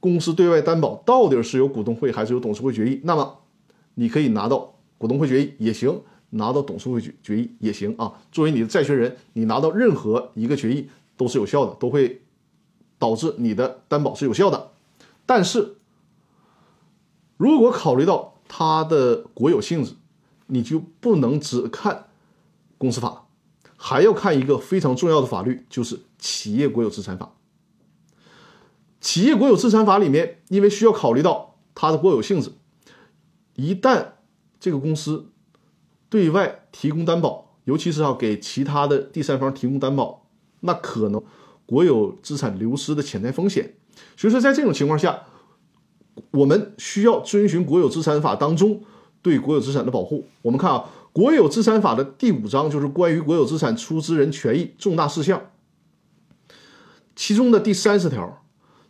[0.00, 3.40] 公司对外担保到底是由股东会还是由董事会决议，那么
[3.96, 6.00] 你可以拿到股东会决议也行。
[6.32, 8.12] 拿到董事会决决议也行啊。
[8.30, 10.88] 作为你的债权人，你拿到任何一个决议
[11.20, 12.22] 都是有效的，都会
[12.98, 14.70] 导致你的担保是有效的。
[15.26, 15.76] 但是，
[17.36, 19.96] 如果考虑到它的国有性质，
[20.46, 22.06] 你就不能只看
[22.78, 23.26] 公司法，
[23.76, 27.34] 还要看一个非常重要的法律，就是企业国有资产法。
[28.98, 32.52] 企业国有资产法里面，因为需要考虑到它的国有性质，
[33.56, 34.12] 一旦
[34.58, 35.26] 这个公司。
[36.08, 40.19] 对外提供担保，尤其是要给其他的第三方提供担保，
[40.60, 41.22] 那可能
[41.66, 43.74] 国有资产流失的潜在风险。
[44.16, 45.24] 所以说，在这种情况下，
[46.30, 48.82] 我们需要遵循国有资产法当中
[49.22, 50.26] 对国有资产的保护。
[50.42, 55.50] 我们看啊，国有资产法的第五章就是关于国有资产出资人权益重大事项，
[57.14, 58.42] 其中的第三十条，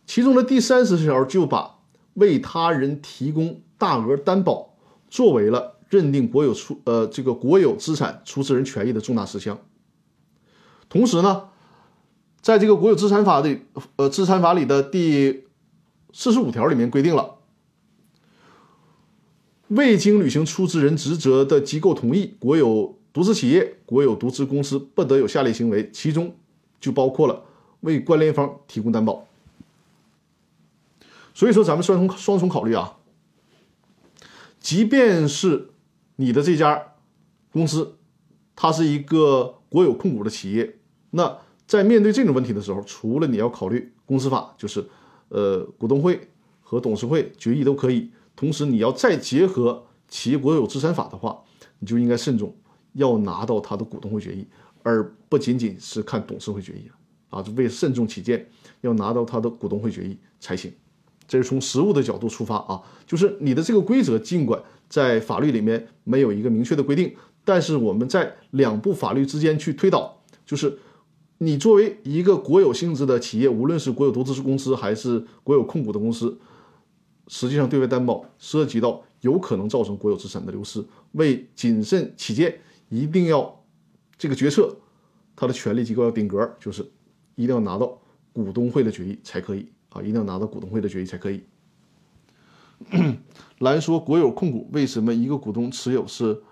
[0.05, 1.79] 其中的第三十条就把
[2.15, 4.75] 为他人提供大额担保
[5.09, 5.77] 作为了。
[5.91, 9.59] 认定国有出呃这个国有资产出资人权益的重大事项。
[10.87, 11.49] 同时呢，
[12.41, 13.57] 在这个国有资产法的
[13.95, 15.45] 呃资产法里的第
[16.11, 17.35] 四十五条里面规定了，
[19.67, 26.35] 未经履行出资人职责的机构同意，国有独资企业、国有独资公司不得有下列行为，其中
[26.79, 27.43] 就包括了
[27.81, 29.27] 为关联方提供担保。
[31.33, 32.97] 所以说，咱们双重双重考虑啊，
[34.59, 35.67] 即便是。
[36.17, 36.93] 你的这家
[37.51, 37.97] 公司，
[38.55, 40.77] 它是一个国有控股的企业。
[41.11, 41.39] 那
[41.71, 44.85] 在面对这种问题的时候，除了你要考虑公司法，就是
[45.29, 46.19] 呃股东会
[46.59, 48.11] 和董事会决议都可以。
[48.35, 51.41] 同时，你要再结合企业国有资产法的话，
[51.79, 52.53] 你就应该慎重，
[52.91, 54.45] 要拿到它的股东会决议，
[54.83, 56.91] 而不仅仅是看董事会决议
[57.29, 57.39] 啊！
[57.39, 58.45] 啊就为慎重起见，
[58.81, 60.69] 要拿到它的股东会决议才行。
[61.25, 64.61] 这是从实务的角度出发啊，就是你的这个规则，尽管。
[64.89, 70.77] 在法律里面没有一个明确的规定，但是我们在两部法律之间去推导，就是
[71.43, 76.37] 你作为一个国有性质的企业，无论是国有独资公司还是国有控股的公司，
[77.29, 83.63] 实际上对外担保涉及到有可能造成国有资产的流失，为谨慎起见，一定要
[84.19, 84.77] 这个决策
[85.35, 86.83] 它的权力机构要顶格，就是
[87.33, 87.99] 一定要拿到
[88.31, 91.41] 股东会的决议才可以啊，一定要拿到股东会的决议才可以。
[93.57, 96.43] 来说国有控股为什么一个股东持有是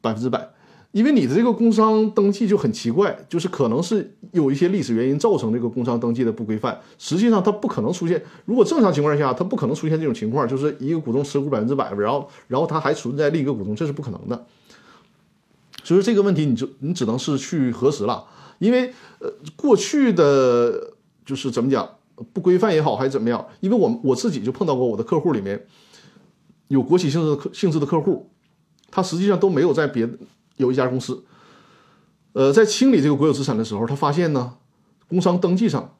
[0.00, 0.54] 百分之百？
[0.98, 6.76] 因为你的这个工商登记就很奇怪，就是可能是有一些历史原因造成这个工商登记的不规范。
[6.98, 14.44] 实际上它不可能出现，如果正常情况下，它不可能出现这种情况，就是一个股东持股百分之百，然后然后他还存在另一个股东，这是不可能的。
[15.84, 18.24] 所以说这个问题你就你只能是去核实了，
[18.58, 21.88] 因为呃过去的就是怎么讲
[22.32, 25.64] 不规范也好还是怎么样，因为我我自己就碰到过我的客户里面
[26.66, 28.28] 有国企性质的客性质的客户，
[28.90, 30.10] 他实际上都没有在别。
[30.58, 31.24] 有一家公司，
[32.34, 34.58] 呃，在清理这个国有资产的时候，他发现呢，
[35.08, 35.96] 工商登记上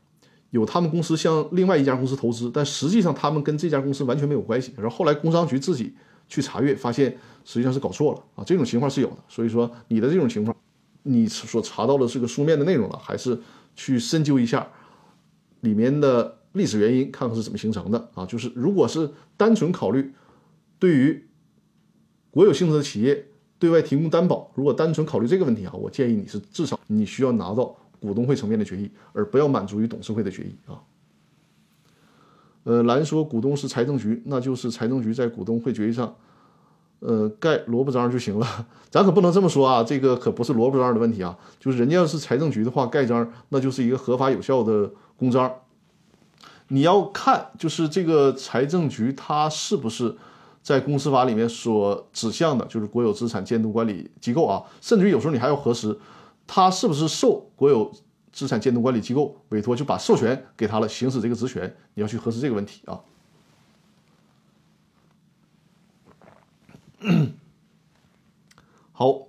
[0.51, 4.73] 有他们公司向另外一家公司投资，但实际上他们跟这家公司完全没有关系。
[4.77, 5.95] 然后后来工商局自己
[6.29, 9.17] 去查阅，发现实际上是搞错了啊，这种情况是有的。
[9.29, 10.57] 所以说你的这种情况，
[11.05, 13.41] 你所查到的这个书面的内容了，还是
[13.75, 14.69] 去深究一下
[15.61, 18.27] 里面的历史原因，看看是怎么形成的啊。
[18.27, 20.13] 就是如果是单纯考虑
[20.79, 21.29] 对于
[22.31, 23.27] 国有性质的企业。
[23.59, 30.79] 对外提供担保，如果单纯考虑这个问题啊，我建议你是至少你需要拿到股东会层面的决议，而不要满足于董事会的决议啊。
[32.63, 36.15] 呃，蓝说股东是财政局，那就是财政局在股东会决议上，
[37.01, 38.67] 呃，盖萝卜章就行了。
[38.91, 45.53] 咱可不能这么说啊，这个可不是萝卜章的问题啊，就是人家要是财政局的话，盖章那就是一个合法有效的公章。
[46.69, 50.15] 你要看就是这个财政局它是不是。
[50.63, 55.99] 在公司法里面所指向的就是国有资产监督管理机构啊，甚至于有时候你还要核实，
[56.47, 57.91] 他是不是受国有
[58.33, 63.01] 资产监督管理机构委托，就把授权给他了，行使这个职权，你要去核实这个问题啊。
[68.93, 69.29] 好，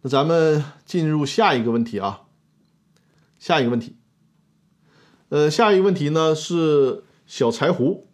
[0.00, 2.22] 那咱们进入下一个问题啊，
[3.38, 3.96] 下一个问题，
[5.28, 8.06] 呃，下一个问题呢是小柴胡。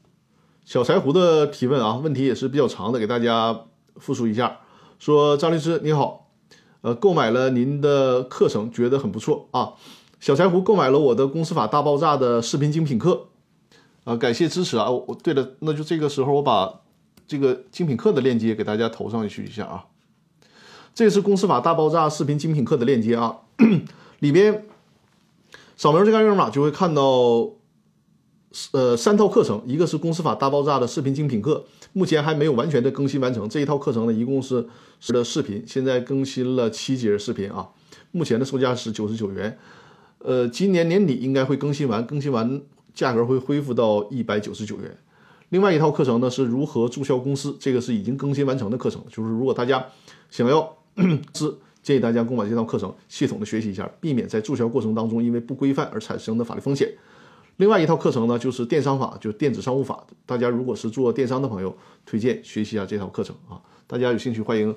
[0.66, 3.60] 小柴胡的提问啊，问题也是比较长的，给大家
[3.94, 4.58] 复述一下。
[4.98, 6.26] 说张律师你好，
[6.80, 9.74] 呃，购买了您的课程，觉得很不错啊。
[10.18, 13.28] 小柴胡购买了我的《公司法大爆炸》的视频精品课，
[14.02, 14.90] 啊，感谢支持啊。
[14.90, 16.80] 我对了，那就这个时候我把
[17.28, 19.84] 这个精品课的链接给大家投上去一下啊。
[20.92, 23.36] 这是《公司法大爆炸》视频精品课的链接啊，
[24.18, 24.64] 里边
[25.76, 27.50] 扫描这个二维码就会看到。
[28.72, 33.48] 呃，三套课程，一个是公司法大爆炸的视频精品课，目前还没有完全的更新完成。
[33.48, 34.66] 这一套课程呢，一共是
[34.98, 37.68] 是的视频，现在更新了七节视频啊。
[38.12, 39.58] 目前的售价是九十九元，
[40.20, 42.62] 呃，今年年底应该会更新完，更新完
[42.94, 44.96] 价格会恢复到一百九十九元。
[45.50, 49.84] 另外一套课程呢，是如何注销公司，这个是已经更新完成的课程，就是如果大家
[50.30, 50.76] 想要
[51.34, 56.90] 是建议大家购买这套课程，系统的学习一下，避免在注销过程当中因为不规范而产生的法律风险。
[57.56, 60.06] 另外一套课程呢，就是电商法，就是电子商务法。
[60.26, 63.60] 大家如果是做电商的朋友，推荐学习一下这套课程啊。
[63.86, 64.76] 大家有兴趣，欢迎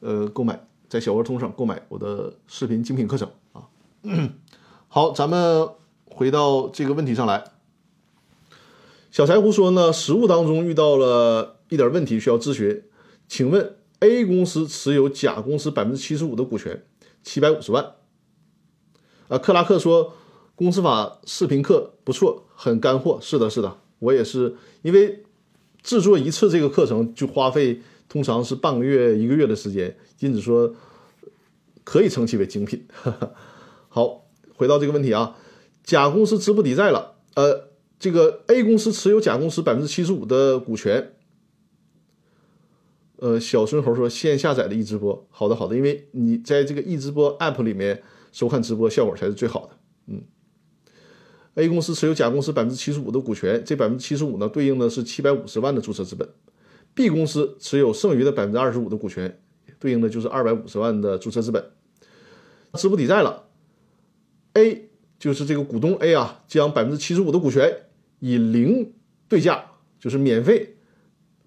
[0.00, 3.68] 呃购买，在小鹅通上购买我的视频精品课程啊。
[4.88, 5.68] 好，咱们
[6.06, 7.44] 回到这个问题上来。
[9.10, 12.84] 小柴胡说呢，实务当中遇到了一点问题需要咨询，
[13.28, 16.86] 请问 A 公司持有甲公司百分之七十五的股权，
[17.22, 17.96] 七百五十万。
[19.28, 20.14] 啊，克拉克说。
[20.56, 23.18] 公司法视频课不错，很干货。
[23.20, 25.24] 是的，是的，我也是，因为
[25.82, 30.74] 制作一次这个课程就花费通常是半个月、一个月的时间，因此说
[31.82, 32.86] 可以称其为精品。
[33.88, 35.36] 好，回到这个问题啊，
[35.82, 41.12] 甲公司资不抵债了，呃，这个 A 公司持有甲公司百分之七十五的股权。
[43.16, 49.73] 呃，小孙猴说先下载的易直播，好的好的，因为你在这个易直播 App 里面收看直播效果才是最好的，
[51.54, 56.28] A 公司持有甲公司百分之七十五的股权，这百分之七十五呢，对应的是七百五十万的注册资本。
[56.94, 59.40] B 公司持有剩余的百分之二十五的股权，
[59.78, 61.64] 对应的就是二百五十万的注册资本。
[62.72, 63.44] 资不抵债了
[64.54, 64.88] ，A
[65.18, 67.82] 就是这个股东 A 啊，将百分之七十五的股权
[68.18, 68.92] 以零
[69.28, 69.64] 对价，
[70.00, 70.76] 就是免费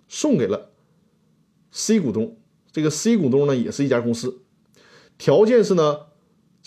[0.08, 0.70] 送给了
[1.72, 2.38] C 股东。
[2.72, 4.40] 这个 C 股东呢，也是一家公司，
[5.18, 6.08] 条件是呢。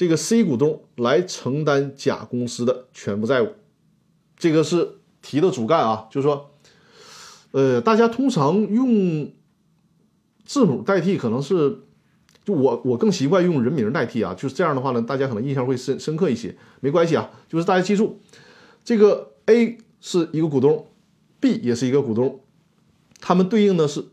[0.01, 3.53] 这个 C 股东来承担甲公司的全部债务，
[4.39, 6.53] 这个是提的主干啊，就是说，
[7.51, 9.31] 呃，大家通常用
[10.47, 11.81] 字母代替，可能是
[12.47, 16.57] 就我我更习惯用人名代替啊，就是这样的话呢，大家可能印象会深深刻一些。
[16.81, 18.19] 没关系啊，就是大家记住，
[18.83, 20.87] 这个 A 是一个股东
[21.41, 22.41] ，B 也是一个股东，
[23.21, 24.07] 他们对应的是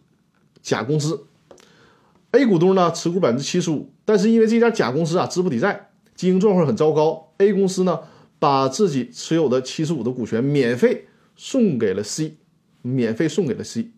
[0.62, 1.28] 甲公司。
[2.32, 8.00] A 股东呢持股百分之七十五，但是因为这家甲公司啊资不抵债，经营状况很糟糕，A 公司呢
[8.40, 12.38] 把自己持有的七十五的股权免费送给了 C，
[12.82, 13.92] 免费送给了 C，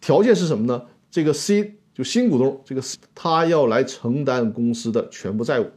[0.00, 0.86] 条件是什么呢？
[1.10, 5.72] 这个 C 就新股东，这个 C 他要来承担公司的全部债务。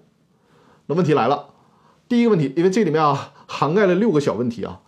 [0.85, 1.53] 那问题来了，
[2.07, 4.79] 第一个问题，因为这里面啊涵盖了六个小问题啊，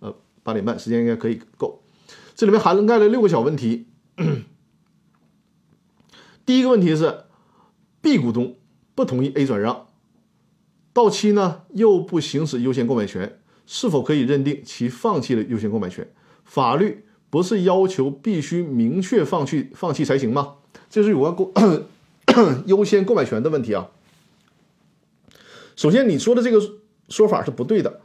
[0.00, 1.82] 呃，八点半时间应该可以够。
[2.34, 3.86] 这里面涵盖了六个小问题。
[6.44, 7.24] 第一个问题是
[8.02, 8.56] ，B 股东
[8.94, 9.86] 不同意 A 转让，
[10.92, 16.06] 到期呢又不行使优先购买权，是否可以认定其放弃了优先购买权？
[16.44, 20.56] 法律不是要求必须明确放弃放弃才行吗？
[20.90, 21.52] 这是有关购
[22.66, 23.88] 优先购买权的问题啊。
[25.74, 26.60] 首先，你说的这个
[27.08, 28.02] 说法是不对的，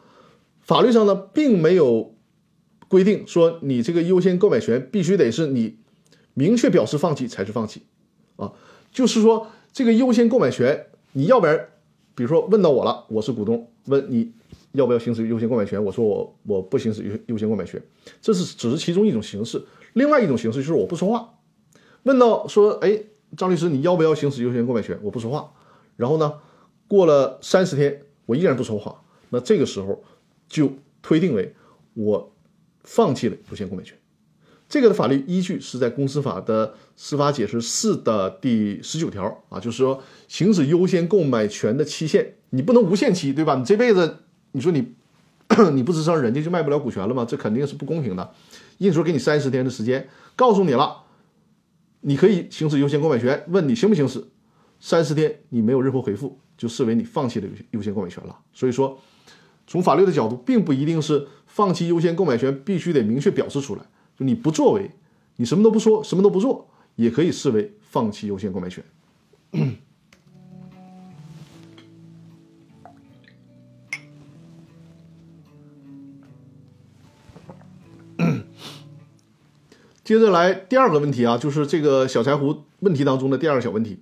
[0.61, 2.15] 法律上呢并没有
[2.87, 5.79] 规定说你这个优先购买权必须得是你
[6.33, 7.81] 明确表示放弃才是放弃。
[8.37, 8.53] 啊，
[8.91, 11.69] 就是说这个优先购买权，你要不然，
[12.15, 14.31] 比如说问到我了，我是股东，问你
[14.71, 17.81] 要不要行使优先购买权，我说我我不行使优优先购买权，
[18.21, 21.33] 这是只是其中一种形式，另外一种形式就是我不说话。
[22.03, 22.99] 问到说，哎，
[23.35, 24.97] 张律师，你要不要行使优先购买权？
[25.01, 25.51] 我不说话。
[25.95, 26.39] 然后呢，
[26.87, 30.01] 过了三十天，我依然不说话，那这个时候
[30.47, 30.71] 就
[31.01, 31.53] 推定为
[31.95, 32.31] 我
[32.83, 33.97] 放弃了优先购买权。
[34.69, 43.55] 这个的法律依据是在公司法的司法解释四的第十九条啊，就是说行使优先购买权的期限，你不能无限期，对吧？
[43.55, 44.17] 你这辈子
[44.51, 44.93] 你说你
[45.71, 47.23] 你不吱声，人家就卖不了股权了吗？
[47.23, 48.29] 这肯定是不公平的。
[48.79, 51.03] 硬说给你三十天的时间，告诉你了，
[52.01, 54.21] 你可以行使优先购买权，问你行不行使，
[54.81, 58.37] 三十天你没有任何回复，就视为你放弃了优先购买权了。
[58.51, 58.99] 所以说，
[59.65, 63.81] 从法律的角度，并不一定是放弃优先购买权必须得明确表示出来。
[64.17, 64.89] 就你不作为，
[65.35, 68.83] 你什么都不说，什么都不做，也可以视为放弃优先购买权。
[69.51, 69.75] 嗯
[80.03, 83.99] 接着来第二个问题啊，就是这个小柴胡问题当中的第二个小问题：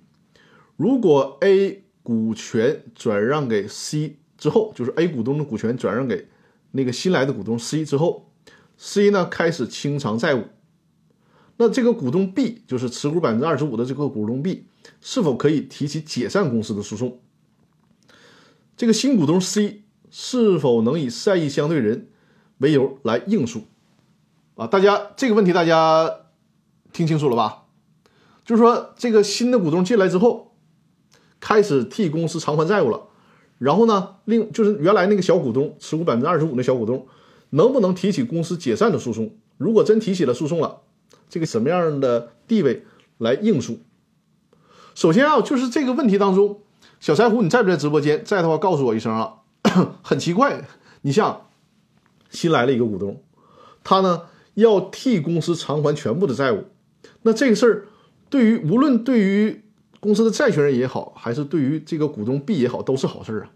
[0.76, 6.28] 如果 A 股权转让给 C 之后，就是 A 股东的股权转让给
[6.70, 8.30] 那个新来的股东 C 之后。
[8.76, 10.44] C 呢开始清偿债务，
[11.56, 14.66] 那这个股东 B 就是持股百分之二十五的这个股东 B
[15.00, 17.18] 是否可以提起解散公司的诉讼？
[18.76, 22.08] 这个新股东 C 是否能以善意相对人
[22.58, 23.62] 为由来应诉？
[24.56, 26.14] 啊，大家这个问题大家
[26.92, 27.64] 听清楚了吧？
[28.44, 30.54] 就是说这个新的股东进来之后，
[31.40, 33.08] 开始替公司偿还债务了，
[33.58, 37.06] 然后呢，另就是原来那个小股东持股百分之二十五的小股东。
[37.50, 39.34] 能不能提起公司解散的诉讼？
[39.56, 40.80] 如果真提起了诉讼了，
[41.28, 42.84] 这个什么样的地位
[43.18, 43.80] 来应诉？
[44.94, 46.60] 首先啊，就是这个问题当中，
[47.00, 48.24] 小柴胡，你在不在直播间？
[48.24, 49.34] 在的话，告诉我一声啊。
[50.02, 50.64] 很奇怪，
[51.02, 51.46] 你像
[52.30, 53.22] 新来了一个股东，
[53.82, 54.22] 他呢
[54.54, 56.64] 要替公司偿还全部的债务，
[57.22, 57.86] 那这个事儿
[58.30, 59.62] 对于无论对于
[60.00, 63.50] 公司的债权人也好，还是对于这个股东 B 也好，都是好事啊。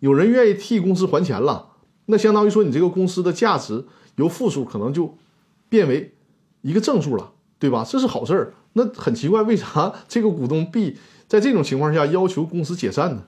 [0.00, 1.73] 有人愿意替公司还钱了。
[2.06, 3.84] 那相当于说，你这个公司的价值
[4.16, 5.16] 由负数可能就
[5.68, 6.12] 变为
[6.60, 7.84] 一个正数了，对吧？
[7.88, 8.54] 这是好事儿。
[8.74, 13.22] 那很奇怪，为啥 这个股东 B 在这种情况下要求公司解散呢？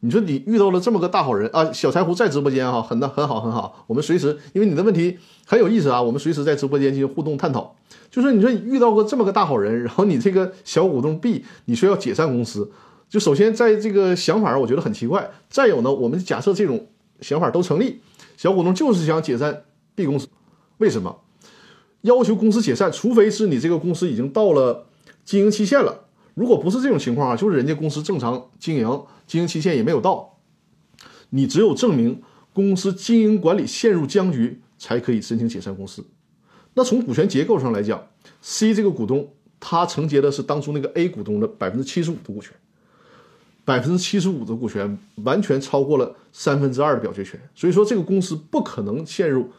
[0.00, 3.84] 你说你遇到了这么个大好人啊，小柴胡在直播间哈，很的很好很好。
[3.86, 7.74] 我们随时，因为你的问题很有意思啊，我们随时在直播间进行互动探讨。
[8.10, 12.70] 就说你说你遇到过这么个大好人，然后你这个小股东 B 你说要解散公司，
[13.08, 15.30] 就首先在这个想法上我觉得很奇怪。
[15.48, 16.86] 再有呢，我们假设这种。
[17.20, 18.00] 想法都成立，
[18.36, 20.28] 小股东就是想解散 B 公司，
[20.78, 21.22] 为什么
[22.02, 22.90] 要求公司解散？
[22.92, 24.86] 除非是你这个公司已经到了
[25.24, 26.04] 经营期限了。
[26.34, 30.38] 如果不是这种情况啊，就是人家公司正常经营，经营期限也没有到，
[31.30, 36.04] 你只有证明公司经营管理陷入僵局，才可以申请解散公司。
[36.74, 38.06] 那从股权结构上来讲
[38.42, 42.52] ，C 这个股东他承接的是当初那个 A 股东的百分之七十五的股权。
[43.66, 49.50] 百分之七十五的股权完全超过了三分之二的表决权，所以说这个公司不可能陷入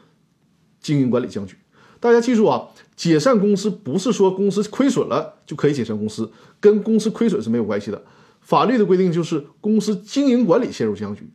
[0.80, 1.58] 经营管理僵局。
[2.00, 6.32] 大家记住啊，解散公司不是说公司亏损了就可以解散公司，
[6.62, 8.02] 跟公司亏损是没有关系的。
[8.40, 11.28] 法律的规定就是公司经营管理陷入僵局，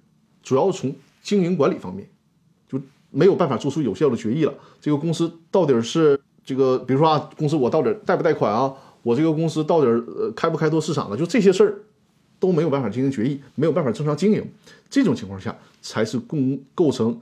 [0.43, 2.09] 主要从经营管理方面
[2.71, 4.55] 就没有办法做出有效的决议了。
[4.81, 8.73] 这个公司到底是这个，比如说啊，公司我到底贷不贷款啊？
[9.03, 11.17] 我这个公司到底呃开不开拓市场了？
[11.19, 11.83] 就这些事儿。
[12.43, 14.45] 都没有办法进行决议，没有办法正常经营，
[14.91, 17.17] 这种情况下才是公构成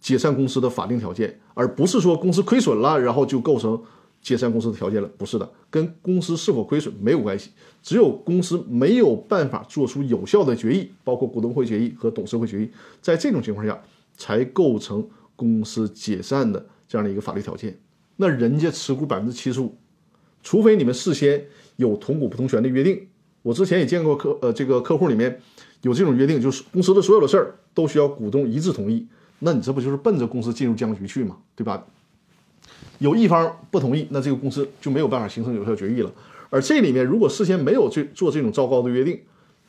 [0.00, 3.80] 解散公司的法定条件，而不是说公司亏损了，然后就构成
[4.20, 5.08] 解散公司的条件了。
[5.16, 12.68] 不是的，跟公司是否亏损没有关系，只有公司没有办法做出有效的决议，包括股东会决议和董事会决议，
[13.00, 13.80] 在这种情况下
[14.16, 17.78] 才构成公司解散的这样的一个法律条件。
[18.16, 19.76] 那人家持股百分之七十五，
[20.42, 21.46] 除非你们事先
[21.76, 23.06] 有同股不同权的约定。
[23.42, 25.40] 我之前也见过客呃这个客户里面
[25.82, 29.06] 有这种约定，就是公司的所有的事儿都需要股东一致同意。
[29.38, 31.84] 那你这不就是奔着公司进入僵局去嘛，对吧？
[32.98, 36.12] 有一方不同意，那这个公司就没有办法形成有效决议了。
[36.50, 39.18] 而这里面如果事先没有去做这种糟糕的约定，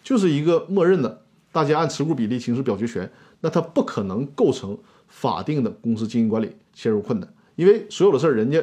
[0.03, 3.09] 就是一个默认的，大家按持股比例行使表决权，
[3.39, 8.61] 那它不可能构成法定的公司经营管理陷入困难，因为所有的事儿，人家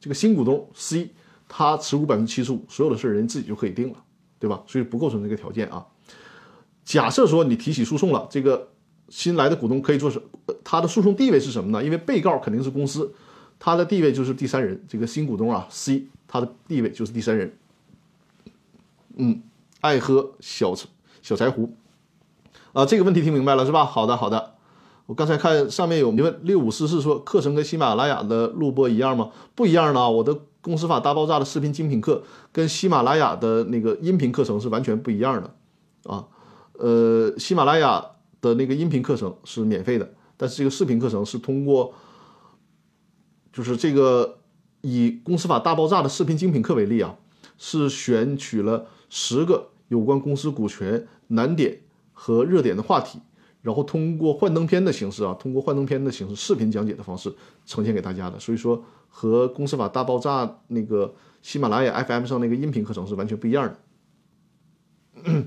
[0.00, 1.10] 这个新股东 C
[1.46, 3.96] 他持股百分之七十五，所有的事儿人自己就可以定了，
[4.38, 4.62] 对吧？
[4.66, 5.86] 所以不构成这个条件啊。
[6.84, 8.68] 假设说你提起诉讼了，这个
[9.08, 10.20] 新来的股东可以做什？
[10.64, 11.84] 他的诉讼地位是什么呢？
[11.84, 13.12] 因为被告肯定是公司，
[13.58, 14.84] 他的地位就是第三人。
[14.88, 17.56] 这个新股东啊 C 他的地位就是第三人。
[19.16, 19.42] 嗯。
[19.80, 20.74] 爱喝小
[21.22, 21.72] 小柴胡，
[22.72, 23.84] 啊，这个问题听明白了是吧？
[23.84, 24.54] 好的，好的。
[25.06, 29.30] 我刚才看上面有你问六五四四说课程跟喜马拉雅的录播一样吗？
[29.54, 30.36] 不一样的，我的
[30.68, 35.54] 公司法大爆炸的视频精品课跟喜马拉雅的那个音频课程是完全不一样的
[36.12, 36.28] 啊。
[36.74, 38.04] 呃，喜马拉雅
[38.42, 41.94] 的那个音频课程是免费的，但是这个视频课程是通过，
[43.50, 44.40] 就是这个
[44.82, 47.16] 以公司法大爆炸的视频精品课为例啊，
[47.56, 48.88] 是选取了。
[49.08, 51.80] 十个有关公司股权难点
[52.12, 53.18] 和热点的话题，
[53.62, 58.38] 然后通过幻灯片的形式啊，通过幻灯片的形式视频讲解的方式呈现给大家的。
[58.38, 63.74] 所以说和公司法大爆炸那个喜马拉雅 FM 上那个音频课程是完全不一样
[65.24, 65.44] 的。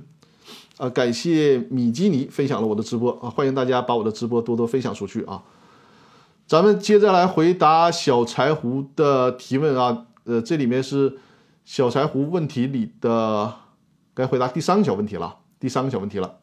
[0.77, 5.43] 啊，感谢米基尼分享了我的直播啊，欢迎大家把我的直播多多分享出去啊。
[6.47, 11.17] 咱们接着来回答小柴胡的提问啊，呃，这里面是。
[11.63, 13.53] 小柴胡问题里的
[14.15, 16.39] 该回答第三个小问题了，第三个小问题了。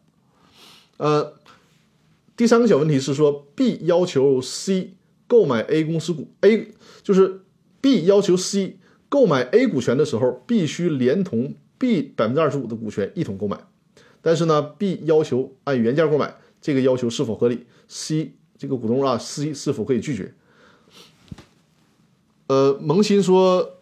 [0.96, 1.34] 呃，
[2.36, 4.94] 第三个小问题是说，B 要求 C
[5.26, 6.72] 购买 A 公司股，A
[7.08, 7.40] 就是
[7.80, 8.76] B 要求 C
[9.08, 13.58] 购买 A 股权的时候，必须连同 B 百分之二十五的股权一同购买。
[14.20, 20.34] 但是呢，B 要求按原价购买，这个要求是否合理？C 这个股东啊，C 是否可以拒绝？
[22.48, 23.76] 呃，萌新说。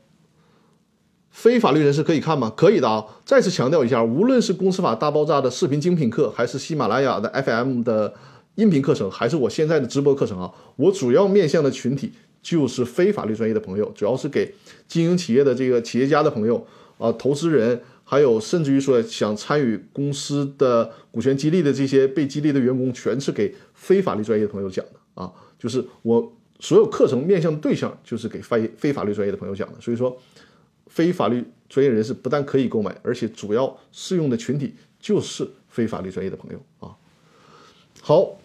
[1.33, 2.51] 非法律人士可以看吗？
[2.57, 3.05] 可以的啊！
[3.25, 8.15] 再次强调一下，无论是公司法大爆炸的视频精品课，还是喜马拉雅的 FM 的
[8.55, 12.13] 音频课程，还是我现在的直播课程啊，我主要面向的群体
[12.47, 14.55] 就是非法律专业的朋友，主要是给
[14.87, 16.65] 经营企业的这个企业家的朋友
[16.97, 25.33] 啊，投资人，还有甚至于说想参与公司的股权激励的这些被激励的员工，全是给非法律专业的朋友讲的啊！
[25.59, 30.17] 就是我所有课程面向的对象就是给非非法律专业的朋友讲的，所以说。
[30.89, 36.97] 非法律专业人士不但可以购买，而且主要适用的群体就是非法律专业的朋友啊。
[38.01, 38.39] 好，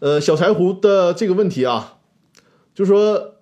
[0.00, 1.95] 呃，小柴胡的这个问题啊，
[2.76, 3.36] 就说，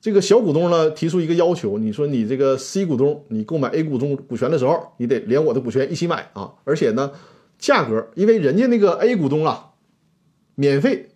[0.00, 7.12] 这个小股东呢提出一个要求，你说你这个 C 股东你购买 A 股东股权的时候，你得连我的股权一起买啊，而且呢，
[7.58, 9.74] 价格因为人家那个 A 股东啊，
[10.54, 11.10] 免费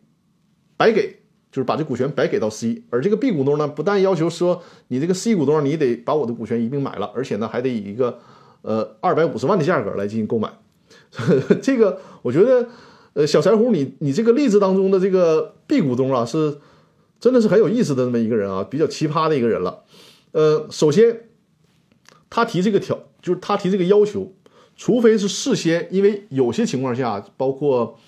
[0.76, 1.20] 白给。
[1.50, 8.20] 就是把这股权白给到 C，而这个 B 股东呢，不但要求说你这个 C 股东你得把我的股权一并买了，而且呢还得以一个
[8.62, 10.50] 呃二百五十万的价格来进行购买。
[11.60, 12.70] 这个我觉得，
[13.14, 16.58] 呃，小柴胡，你你这个例子当中的这个 B 股东啊，是
[17.20, 19.84] 真的是很有意思的那么一个人啊，比较奇葩的一个人了。
[20.32, 21.28] 呃，首先
[22.30, 24.32] 他提这个条，就是他提这个要求，
[24.76, 27.98] 除非是事先，因为有些情况下，包括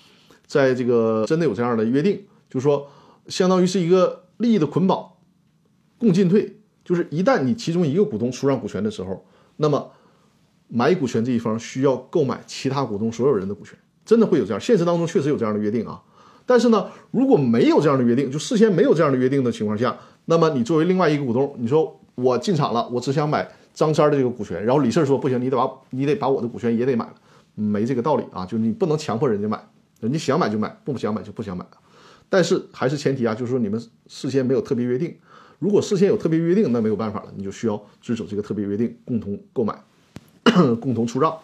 [0.45, 2.87] 在这个真的有这样的约定，就是说。
[3.27, 5.13] 相当于是一个利益的捆绑，
[5.97, 9.25] 共进退，就是一旦你其中一个股东出让股权的时候，
[9.55, 9.91] 那么
[10.67, 13.75] 买股权这一方需要购买其他股东所有人的股权，
[14.05, 16.01] 真的会有这样，现实当中确实有这样的约定啊。
[16.45, 27.13] 但是呢，如果没有这样的约定，就事先没有这样的约定的情况下，那么你作为另外一个股东，你说我进场了，我只想买张三的这个股权，然后李四说不行，你得把你得把我的股权也得买了，
[27.55, 29.59] 没这个道理啊，就是你不能强迫人家买，
[29.99, 31.65] 人家想买就买，不想买就不想买。
[32.29, 35.15] 但是还是前提啊，就是说你们事先没有特别约定。
[35.57, 39.75] 如果事先有特别约定，那没有办法了，你就需要遵守这个特别约定，共同购买，
[40.79, 41.35] 共同出让。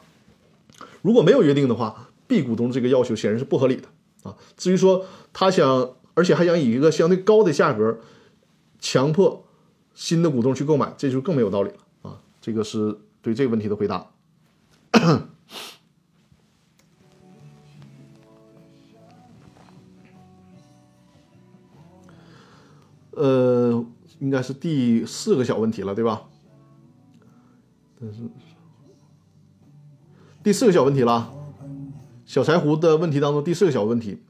[1.01, 3.90] 如果没有约定的话，B 股东这个要求显然是不合理的
[4.24, 4.38] 啊。
[4.56, 8.00] 至于说他想，而且还想以一个相对高的价格
[8.80, 9.46] 强迫
[9.94, 12.22] 新的股东去购买，这就更没有道理了啊。
[12.40, 14.10] 这个是对这个问题的回答。
[23.12, 23.86] 呃，
[24.20, 26.30] 应该是第四个小问题了，对吧？
[28.00, 28.22] 但是
[30.42, 31.32] 第四个小问题了，
[32.32, 34.24] 小柴胡的问题当中第四个小问题，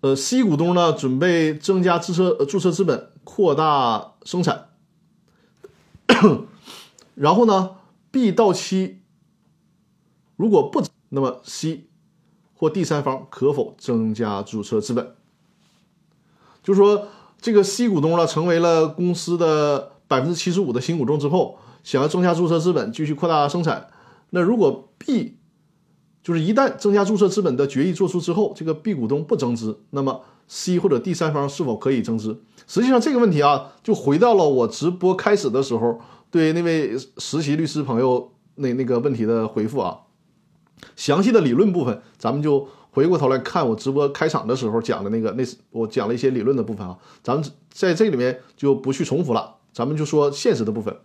[0.00, 4.70] 呃，C 股东呢准备增加注册注册资本，扩大生产。
[7.14, 7.72] 然后呢
[8.10, 9.02] ，B 到期
[10.36, 11.84] 如果不，那么 C
[12.54, 15.14] 或第三方可否增加注册资本？
[16.62, 17.08] 就是说，
[17.42, 23.90] 这个 C 股东呢成为了公司的百分之七十五的新股东之后，想要增加注册资本，继续扩大生产。
[24.30, 25.36] 那如果 B
[26.22, 32.40] 就是一旦增加注册资本的决议做出之后，这个 B 股东不增资，那么 C 或者第三方是否可以增资？
[32.68, 36.00] 实际上这个问题啊，就回到了我直播开始的时候
[36.30, 39.98] 对那位实习律师朋友那那个问题的回复啊。
[40.94, 46.96] 详细的理论部分，咱们就回过头来看我直播开场的时候讲的那个，那我讲了一些理论的部分啊。
[47.22, 50.96] 咱们在这里面就不去重复了，咱们就说现实的部分，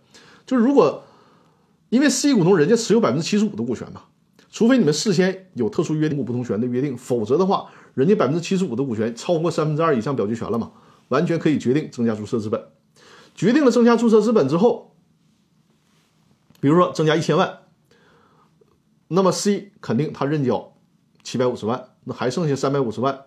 [0.46, 1.02] 就是如果
[1.88, 4.02] 因为 C 股东人家持有百分之七十五的股权嘛。
[4.50, 10.72] 除非你们事先有特殊约定股不同权的约定，否则的话，人家百分之七十五的股权超过三分之二以上表决权了嘛，
[11.08, 12.64] 完全可以决定增加注册资本。
[13.34, 14.94] 决定了增加注册资本之后，
[16.60, 17.58] 比如说增加一千万，
[19.08, 20.74] 那么 C 肯定他认缴
[21.22, 23.26] 七百五十万，那还剩下三百五十万，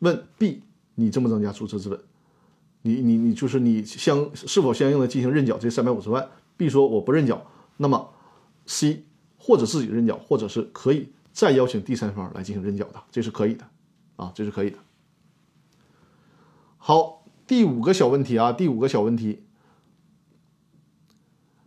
[0.00, 0.62] 问 B
[0.96, 1.98] 你增不增加注册资本？
[2.82, 8.10] 你你你就是你相是否相应的进行认缴这三百五十万？B 说我不认缴，那么
[8.66, 9.06] C。
[9.48, 13.64] 或者自己认缴，或者是可以再邀请第三方来进行认缴的，这是可以的，
[14.16, 14.76] 啊，这是可以的。
[16.76, 19.44] 好，第五个小问题啊，第五个小问题，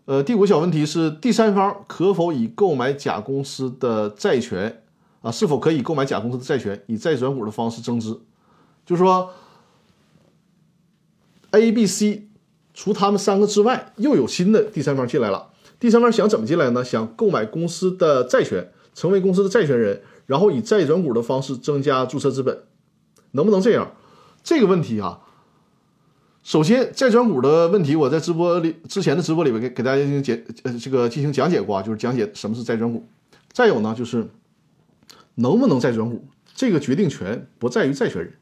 [0.05, 4.83] 呃，第五个小问题是第三方可否以购买甲公司的债权
[5.23, 8.21] 啊，是否可以购买甲公司的债权，以债转股的方式增资？
[8.85, 9.33] 就是说
[11.49, 12.29] ，A、B、C
[12.75, 15.50] 除他们三个之外，又有新的第三方进来了。
[15.81, 16.85] 第三方想怎么进来呢？
[16.85, 22.55] 想购买公司的债权，成为公司的债权人，然后以债转股的方式增加注册资本，
[23.31, 23.91] 能不能这样？
[24.43, 25.21] 这个问题啊，
[26.43, 33.03] 首先债转股的问题，我在直播里之前的直播里边给给大家进行解呃这个进行讲解过啊，就是讲解什么是债转股。
[33.51, 34.27] 再有呢，就是
[35.33, 38.33] 能不能债转股，这个决定权不在于债权人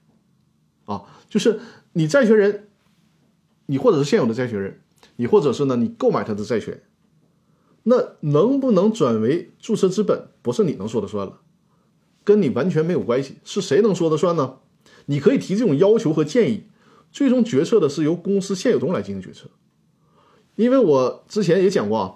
[0.84, 1.62] 啊，就是
[1.94, 2.68] 你债权人，
[3.68, 4.82] 你或者是现有的债权人，
[5.16, 6.82] 你或者是呢你购买他的债权。
[7.84, 11.40] 那能不能转为注册资本，不是你能说的算了，
[12.24, 13.36] 跟你完全没有关系。
[13.44, 14.58] 是谁能说的算呢？
[15.06, 16.66] 你可以提这种要求和建议，
[17.12, 19.50] 最终决策的是由公司现有东来进行决策。
[20.56, 22.16] 因为我之前也讲过啊，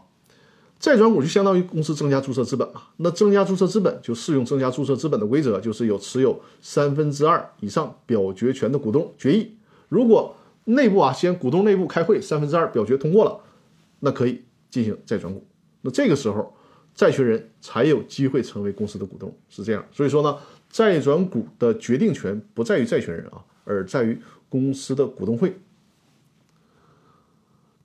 [0.77, 2.81] 再转股就相当于公司增加注册资本嘛。
[2.97, 9.55] 那增加注册资本就适用增加注册资本的规则，就是有持有三分之二以上表决权的股东决议。
[9.87, 10.35] 如果
[10.65, 13.39] 内部啊先股东内部开会，三分之二表决通过了，
[14.01, 15.45] 那可以进行再转股。
[15.85, 16.55] 那这个时候，
[16.95, 19.85] 债权人才有机会成为公司的股东，是这样。
[19.91, 20.37] 所以说呢，
[20.69, 24.17] 债转股的决定权不在于债权人啊，而在于
[24.47, 25.59] 公司的股东会。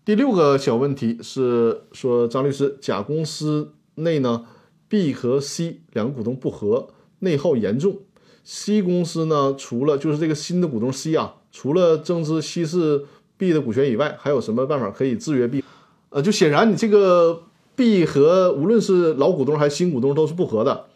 [0.04, 4.46] 第六个小问题是说，张律师，甲公司内呢
[4.88, 7.98] ，B 和 C 两个股东不和，内耗严重。
[8.44, 15.64] C 公司呢，除了就是这个新的股东 C 啊，除了增资稀释 B 的股权以外，还有什么办法可以制约 B？
[16.10, 17.47] 呃，就显然你这个。
[17.78, 20.86] B 和无论是老股东还是新股东都是不合的，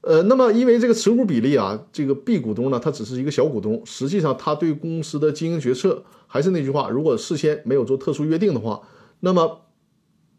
[0.00, 8.80] 呃，那么因为这个持股比例啊，这个 B 股东呢，他只是一个小股东，实际上他对公司的经营决策还是那句话，如果事先没有做特殊约定的话，
[9.20, 9.66] 那么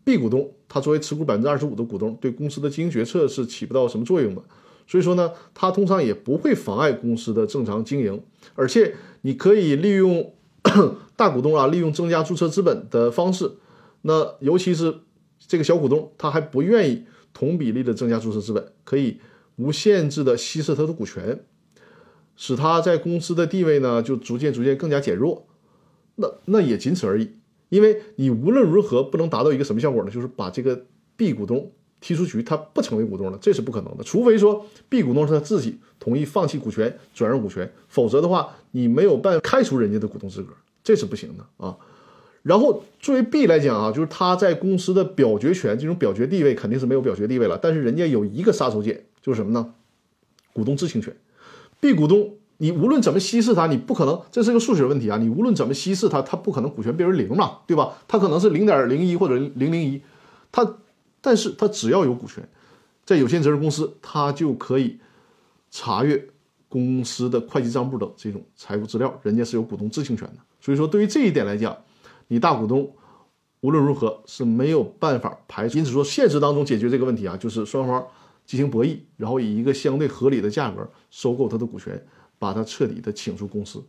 [0.03, 4.41] B 股东他作为持股百分之二十五的股东，对公司的经营决策是起不到什么作用的，
[4.88, 8.19] 所以说呢，他通常也不会妨碍公司的正常经营，
[8.55, 10.33] 而且你可以利用
[11.15, 13.51] 大股东啊，利用增加注册资本的方式，
[14.01, 14.95] 那尤其是。
[15.48, 19.20] 这个小股东他还不愿意同比例的增加注册资本，可以
[19.58, 21.43] 无限制的稀释他的股权，
[22.36, 25.48] 使他在公司的地位呢就逐渐逐渐更加减弱。
[26.16, 27.30] 那那也仅此而已，
[27.70, 30.10] 因为你无论如何不能达到一个什么效果呢？
[30.10, 30.86] 就是把这个
[31.18, 34.04] B 股东踢出局，他不成为股东了，这是不可能的。
[34.04, 41.76] 除非说 B 股东是他自己同意放弃股权转让股权，否则的话你没有办法开除人家的股东资格，这是不行的啊。
[42.46, 47.58] 然后作为 B 来讲啊，就是他在公司的表决权这种表决地位肯定是没有表决地位了。
[47.60, 49.74] 但是人家有一个杀手锏，就是什么呢？
[50.54, 51.16] 股东知情权。
[51.80, 55.18] B 股东你无论怎么稀释他，你不可能，这是个数学问题啊。
[55.18, 57.98] 你无论怎么稀释他，他不可能股权变为零嘛，对吧？
[58.08, 60.04] 他可能是零点零一或者零零一，
[60.52, 60.78] 他，
[61.22, 62.48] 但是他只要有股权，
[63.06, 65.00] 在有限责任公司，他就可以
[65.72, 66.28] 查阅
[66.70, 70.36] 公司的会计账簿等这种财务资料，人家是有股东知情权的。
[70.62, 71.76] 所以说，对于这一点来讲。
[72.28, 72.91] 你大股东
[73.61, 78.05] 无论如何是没有办法排除，因此说现实当中解决这个问题啊，就是双方
[78.45, 81.99] 进行博弈，然后以一个相对合理的价格收购他的股权，
[82.38, 83.84] 把他彻底的请出公司，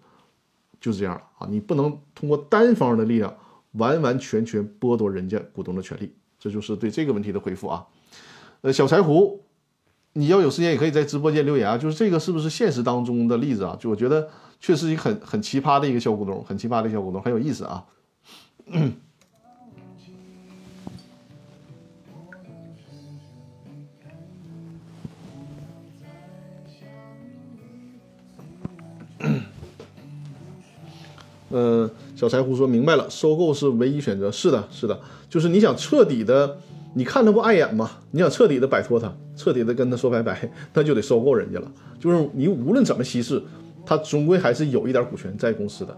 [0.80, 1.47] 就是这样了啊！
[1.51, 3.37] 你不能通过单方的力量
[3.72, 7.84] 完完全全剥夺人家股东的权利，这就是对这个问题的回复啊。
[8.62, 9.43] 呃，小柴胡，
[10.14, 13.76] 你要有时间也可以在直播间留言啊，就是这个是不是现实当中的例子啊？
[13.78, 14.26] 就我觉得
[14.59, 17.84] 确实一个很很奇葩的一个小股东，很奇葩的小股东，很有意思啊。
[31.49, 34.33] 呃，小柴胡说明白了，收购是唯一选择。
[34.33, 35.01] 是的，是的，
[35.31, 36.59] 就是你想彻底的，
[36.95, 37.89] 你看他不碍眼吗？
[38.11, 41.73] 你想彻底的摆脱他，彻底的跟他说拜拜， 那就得收购人家了。
[42.01, 43.41] 就是你无论怎么稀释，
[43.87, 45.97] 他终归还是有一点股权在公司的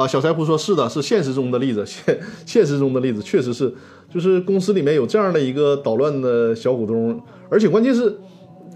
[0.00, 0.06] 啊。
[0.06, 3.74] 小柴胡说是的，是现实中的例子，现现实中的例子确实是，
[4.12, 8.18] 就是公司里面有这样的一个捣乱的小股东，而且关键是。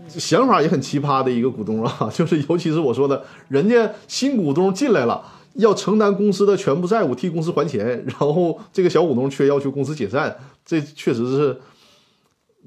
[0.07, 11.59] 想法也很奇葩的一个股东啊， 就是尤其是我说的，人家新股东进来了，要承担公司的全部债务，替公司还钱，然后这个小股东却要求公司解散，这确实是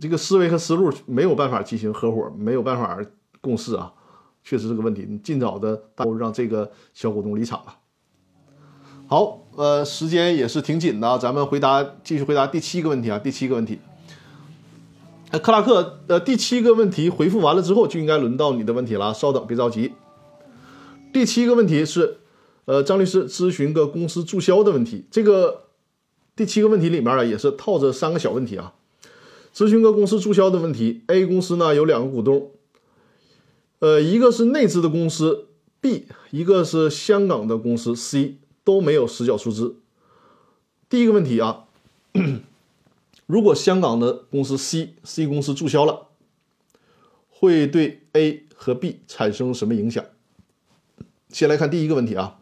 [0.02, 2.98] 这个思维和思路没有办法进行合伙，没有办法
[3.40, 3.94] 共事啊，
[4.44, 5.06] 确实是个问题。
[5.08, 7.78] 你尽早的都让这个小股东离场吧。
[9.10, 13.80] 好，呃，时间也是挺紧的啊，咱们回答继续回答第七个问题啊，第七个问题。
[15.32, 19.14] 呃，克拉克，呃，第七个问题回复完了之后，就应该轮到你的问题了。
[19.14, 19.94] 稍等，别着急。
[21.14, 22.18] 第七个问题是，
[22.66, 25.06] 呃，张律师咨询个公司注销的问题。
[25.10, 25.68] 这个
[26.36, 28.74] 第七个问题里面啊，也是套着三个小问题啊。
[29.56, 31.04] 咨询个公司注销的问题。
[31.08, 32.52] A 公司呢有两个股东，
[33.80, 35.48] 呃，一个是内资的公司
[35.80, 38.36] B，一个是香港的公司 C，
[38.68, 39.78] 都没有实缴出资。
[40.90, 41.64] 第一个问题啊。
[43.28, 46.08] 如果香港的公司 C C 公司注销了，
[47.30, 50.04] 会对 A 和 B 产生什么影响？
[51.30, 52.40] 先来看第一个问题啊，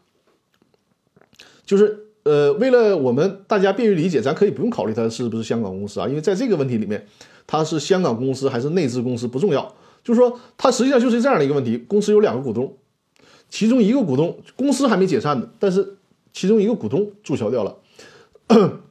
[1.65, 7.05] 就是呃，为了我们大家便于理解，咱可以不用考虑它是不是香港公司啊，因为在这个问题里面，
[7.47, 12.77] 它是香港公司还是内资公司不重要，就是说它实际上就是这样的一个问题：公司有两个股东，
[13.49, 15.97] 其中一个股东公司还没解散呢，但是
[16.35, 17.77] 其中一个股东注销掉了。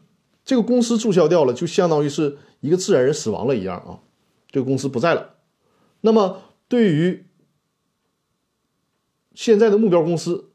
[0.46, 4.00] 这个公司注销掉了，就相当于是一个自然人死亡了一样啊，
[4.50, 5.34] 这个公司不在了。
[6.00, 7.26] 那么对于
[9.34, 10.46] 现在的目标公司，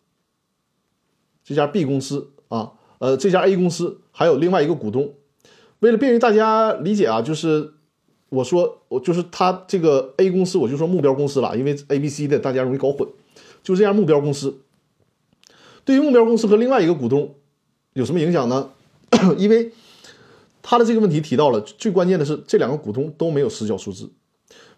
[1.44, 5.14] 这家 B 公司啊，呃，这家 A 公司还有另外一个股东，
[5.82, 7.74] 为了便于大家理解啊，就是
[8.30, 13.08] 我说我就是他这个 A 公司，我就说目标公司了，因为 A、B、C 的大家容易搞混，
[13.62, 14.62] 就这家目标公司。
[15.90, 17.34] 对于目标公司和另外一个股东
[17.94, 18.70] 有什么影响呢？
[19.40, 19.72] 因为
[20.62, 24.12] 他的这个问题提到了最关键的是，这两个股东都没有实缴出资，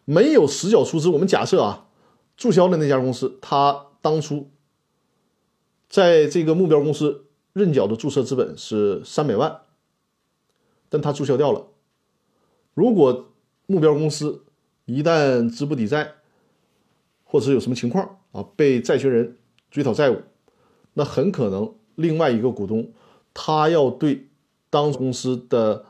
[0.05, 1.09] 没有实缴出资。
[1.09, 1.89] 我们假设啊，
[2.37, 4.49] 注销的那家公司，他当初
[5.89, 9.63] 在这个目标公司认缴的注册资本是三百万，
[10.87, 11.67] 但他注销掉了。
[12.73, 13.33] 如果
[13.67, 14.45] 目标公司
[14.85, 16.13] 一旦资不抵债，
[17.25, 19.37] 或者是有什么情况啊，被债权人
[19.69, 20.21] 追讨债务，
[20.93, 22.91] 那很可能另外一个股东。
[23.33, 24.27] 他要对
[24.69, 25.85] 当公司的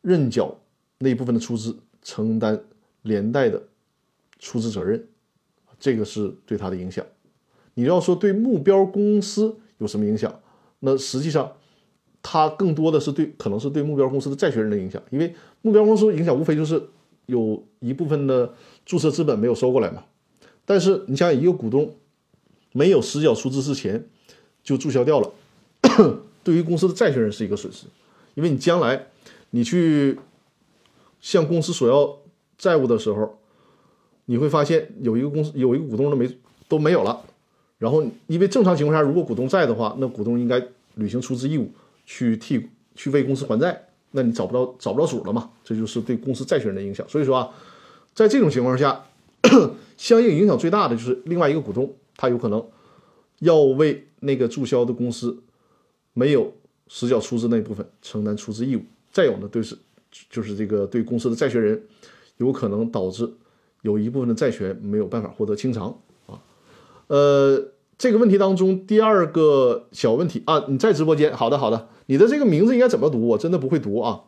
[0.00, 0.56] 认缴
[0.98, 2.64] 那一部分的出资承担
[3.02, 3.62] 连带的
[4.38, 5.06] 出资责任，
[5.78, 7.04] 这个是对他的影响。
[7.74, 10.40] 你要说对目标公司有什么影响？
[10.80, 11.52] 那实际上，
[12.22, 16.82] 它更多的是对可能是对目标公司的债权人的影响，因为目标公司影响无非就是
[17.26, 18.54] 有一部分的
[18.86, 20.04] 注册资本没有收过来嘛。
[20.64, 21.94] 但是你像一个股东
[22.72, 24.08] 没有实缴出资之前
[24.66, 25.32] 就注销掉了。
[26.42, 27.86] 对于公司的债权人是一个损失，
[28.34, 29.06] 因为你将来
[29.50, 30.18] 你去
[31.20, 32.18] 向公司索要
[32.58, 33.38] 债务的时候，
[34.24, 36.38] 你会发现有一个公司有一个股东都没
[36.68, 37.22] 都没有了，
[37.78, 40.60] 然后因为正常情况下，如果股东在的话，那股东应该
[40.94, 41.70] 履行出资义务，
[42.04, 45.50] 去替去为公司还债，那你找不到找不到主了嘛？
[45.62, 47.08] 这就是对公司债权人的影响。
[47.08, 47.50] 所以说啊，
[48.14, 49.04] 在这种情况下，
[49.96, 52.64] 相应影响最大的就是另外一个股东，他有可能
[53.40, 55.42] 要为那个注销的公司。
[56.18, 56.50] 没有
[56.88, 58.80] 实缴出资那部分承担出资义务，
[59.12, 59.76] 再有呢，对是
[60.30, 61.82] 就是这个对公司的债权人，
[62.38, 63.30] 有可能导致
[63.82, 66.40] 有一部分的债权没有办法获得清偿啊。
[67.08, 73.28] 呃，这个问题当中第二个小问题啊，你在直播间，好的好的，你的这个名字应该怎么读？
[73.28, 74.22] 我真的不会读啊。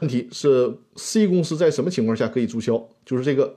[0.00, 2.86] 问题是 C 公司在什么情况下可以注销？
[3.06, 3.56] 就是这个，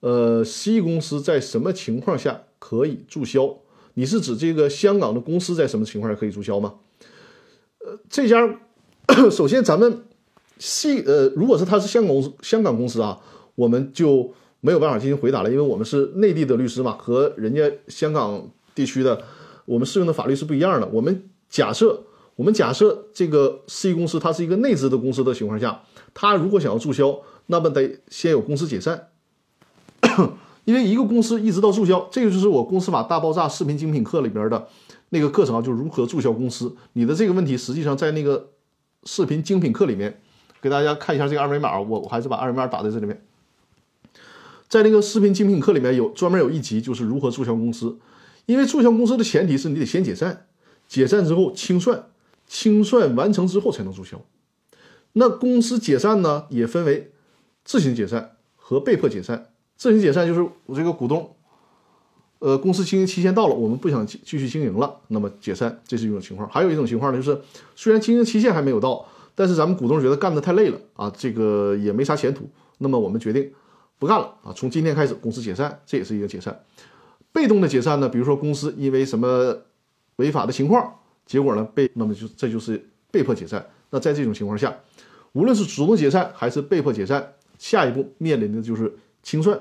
[0.00, 3.56] 呃，C 公司在什么情况下可以注销？
[3.94, 6.74] 你是指这个香港的公司在什么情况下可以注销吗？
[7.80, 8.58] 呃，这家
[9.30, 10.04] 首先咱们
[10.58, 13.18] 系呃，如果是他是香港香港公司啊，
[13.54, 19.22] 我们就没有办法进行回答了，因为我们是内地的律师嘛，和人家香港地区的
[19.64, 20.86] 我们适用的法律是不一样的。
[20.88, 22.04] 我们假设，
[22.36, 25.82] 我们假设这个 C 公司它是一个内资的公司的情况下，
[26.14, 29.08] 它如果想要注销，那么得先有公司解散。
[30.68, 34.68] 因为一个公司一直到注销，这个就是我公司法大爆炸视频精品课里边的
[35.08, 36.76] 那个课程啊，就是如何注销公司。
[36.92, 38.50] 你的这个问题实际上在那个
[39.04, 40.20] 视频精品课里面，
[40.60, 43.24] 给大家看一下这个二维码，我我还是把二维码打在这里面。
[44.68, 47.96] 在那个视频精品课里面有专门有一集，就是如何注销公司。
[48.44, 50.48] 因为注销公司的前提是你得先解散，
[50.86, 52.04] 解散之后清算，
[52.46, 54.20] 清算完成之后才能注销。
[55.14, 57.12] 那公司解散呢，也分为
[57.64, 59.46] 自行解散和被迫解散。
[59.78, 61.36] 自行解散就是我这个股东，
[62.40, 66.48] 呃，公司经营期限到了，我们不想继继续经营了，那么解散，这是一种情况。
[66.50, 67.40] 还有一种情况呢，就是
[67.76, 69.06] 虽然经营期限还没有到，
[69.36, 73.52] 但是咱们股东觉得干得太累了啊，这个也没啥前途，那么我们决定
[74.00, 76.60] 不干了啊，从今天开始公司解散，这也是一个解散。
[77.32, 79.56] 被动的解散呢，比如说公司因为什么
[80.16, 80.92] 违法的情况，
[81.24, 83.64] 结果呢被，那么就这就是被迫解散。
[83.90, 84.76] 那在这种情况下，
[85.34, 88.92] 无论是主动解散还是被迫解散，下一步面临的就是。
[89.28, 89.60] 清算，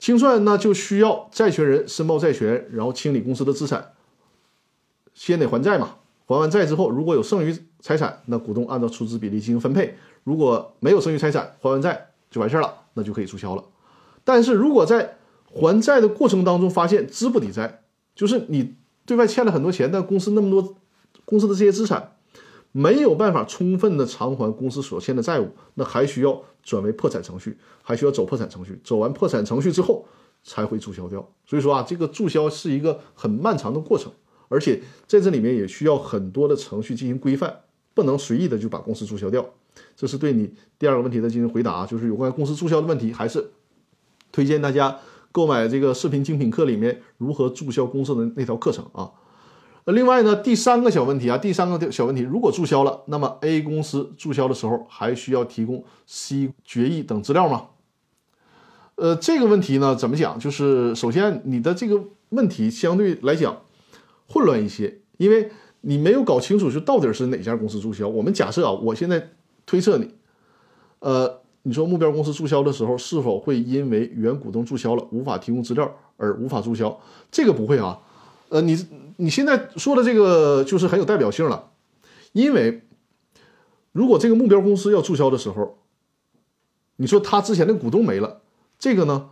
[0.00, 3.92] 清算那就需要债权人申报债权，然后清理公司的资产，
[5.14, 5.94] 先得还债嘛。
[6.26, 9.94] 还完债之后，如果有剩余财产，那股东按照出资比例进行分配；
[10.24, 13.62] 如果没有剩余财产，还完债就完事儿了，那就可以注销了。
[14.24, 17.84] 但是如果在还债的过程当中发现资不抵债，
[18.16, 18.74] 就是你
[19.06, 20.74] 对外欠了很多钱，但公司那么多
[21.24, 22.16] 公司的这些资产。
[22.70, 28.78] 没有办法充分的偿还公司所欠的债务，那还需要转为破产程序，还需要走破产程序。
[28.84, 30.04] 走完破产程序之后，
[30.44, 31.26] 才会注销掉。
[31.46, 34.12] 所以说啊，这个注销是一个很漫长的过程，
[34.48, 37.60] 而且在这里面也需要很多的程序进行规范，
[37.94, 39.48] 不能随意的就把公司注销掉。
[39.96, 43.50] 这是对你第二个问题的进行回答，就是有关公司注销的问题，还是
[44.30, 44.98] 推荐大家
[45.32, 49.10] 购买这个视频精品课里面如何注销公司的那条课程啊。
[49.92, 57.68] 另外呢，第三个小问题啊，第三个小问题，如果注销了，那么 A 公司注销的时候还需要提供 C 决议等资料吗？
[58.96, 60.38] 呃，这个问题呢，怎么讲？
[60.38, 63.62] 就是首先你的这个问题相对来讲
[64.28, 68.06] 混乱一些，因为你没有搞清楚就到底是哪家公司注销。
[68.06, 69.30] 我们假设啊，我现在
[69.64, 70.10] 推测你，
[70.98, 77.00] 呃，你说目标公司注销的时候是否会因为原股东注销了无法提供资料而无法注销？
[77.30, 77.98] 这个不会啊。
[78.48, 78.86] 呃，你
[79.16, 81.70] 你现在说的这个就是很有代表性了，
[82.32, 82.82] 因为
[83.92, 85.78] 如果这个目标公司要注销的时候，
[86.96, 88.42] 你说他之前的股东没了，
[88.78, 89.30] 这个呢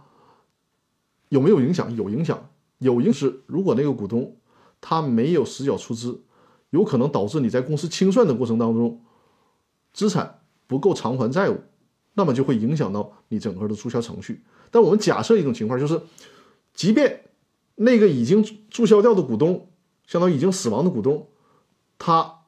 [1.29, 1.95] 有没有影响？
[1.97, 4.37] 有影响，有影是如果那个股东
[4.81, 6.23] 他没有实缴出资，
[6.71, 9.03] 有可能导致你在公司清算的过程当中
[9.93, 11.61] 资产不够偿还债务，
[12.15, 14.45] 那么就会影响到你整个的注销程序。
[14.71, 16.01] 但我们假设一种情况，就是
[16.75, 17.23] 即便
[17.77, 19.69] 那个已经注销掉的股东，
[20.07, 21.29] 相当于已经死亡的股东，
[21.99, 22.41] 他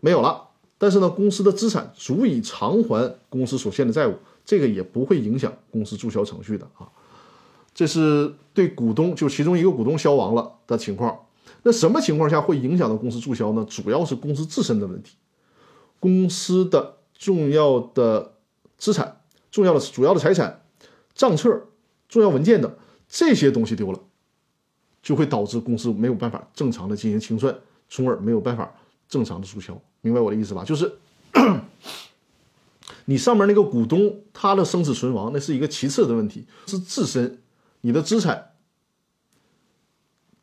[0.00, 0.48] 没有了。
[0.78, 4.14] 但是呢，公司的资产足以偿还公司所欠的债务，
[4.44, 6.90] 这个也不会影响公司注销程序的啊。
[7.74, 11.26] 这是对股东，就其中一个股东消亡了的情况。
[11.62, 13.64] 那什么情况下会影响到公司注销呢？
[13.68, 15.16] 主要是公司自身的问题，
[16.00, 18.34] 公司的重要的
[18.76, 19.20] 资产、
[19.50, 20.64] 重要的主要的财产、
[21.14, 21.68] 账册、
[22.08, 22.72] 重要文件等
[23.08, 24.00] 这些东西丢了。
[25.02, 27.54] 就会导致公司没有办法正常的进行清算，
[27.88, 28.72] 从而没有办法
[29.08, 29.76] 正常的注销。
[30.00, 30.64] 明白我的意思吧？
[30.64, 30.92] 就是
[33.06, 37.40] 你上面那个股东他的生死存亡，那是一个其次的问题，是自身
[37.80, 38.52] 你的资产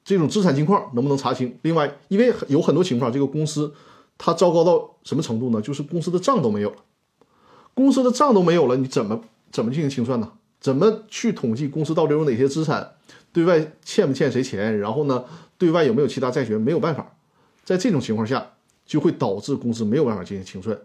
[0.04, 1.58] 这种资产情况能不能查清？
[1.62, 3.74] 另外，因为有很多情况，这个公司
[4.18, 5.62] 它糟糕到什么程度呢？
[5.62, 6.78] 就是公司的账都没有了，
[7.74, 10.34] 公司的账都没有了，你怎么怎么进行清算呢？
[10.60, 12.96] 怎么去统计公司到底有哪些资产？
[13.32, 14.78] 对外欠不欠谁钱？
[14.80, 15.24] 然后呢？
[15.58, 16.60] 对外有没有其他债权？
[16.60, 17.16] 没有办法，
[17.66, 18.54] 在这种情况下，
[18.86, 20.80] 就会导致公司没有办法进行清算。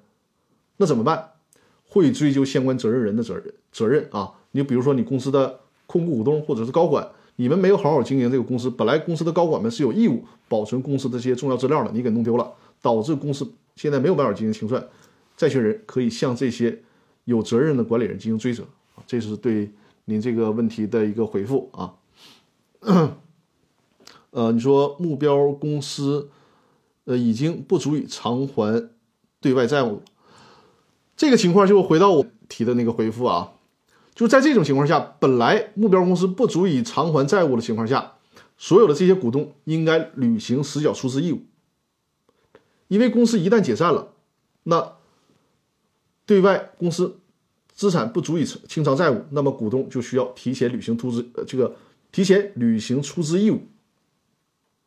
[0.79, 1.31] 那怎么办？
[1.87, 4.33] 会追究相关责任人的责任责任啊！
[4.51, 14.85] 你比如说，你公司的控股股东或者是高管，你们没有好好经营这个公司，本来公司的高管们是有义务保存公司的这些重要资料的，你给弄丢了，导致公司现在没有办法进行清算，
[15.37, 16.77] 债权人可以向这些
[17.27, 18.65] 有责任的管理人进行追责！
[19.07, 19.71] 这是对
[20.07, 21.95] 您这个问题的一个回复啊。
[24.31, 26.29] 呃，你说目标公司，
[27.05, 28.91] 呃，已经不足以偿还
[29.41, 30.03] 对外债务，
[31.17, 33.53] 这个情况就回到我提的那个回复啊，
[34.15, 38.15] 就在这种情况下，本来目标公司不足以偿还债务的情况下，
[38.59, 41.43] 所有的这些股东应该履行实缴出资义务，
[42.89, 44.13] 因为公司一旦解散了，
[44.65, 44.95] 那
[46.27, 47.21] 对外公司
[47.73, 51.77] 资产不足以清偿债务，那么股东就需要提前履行出资呃这个
[52.15, 53.63] 提前履行出资义务。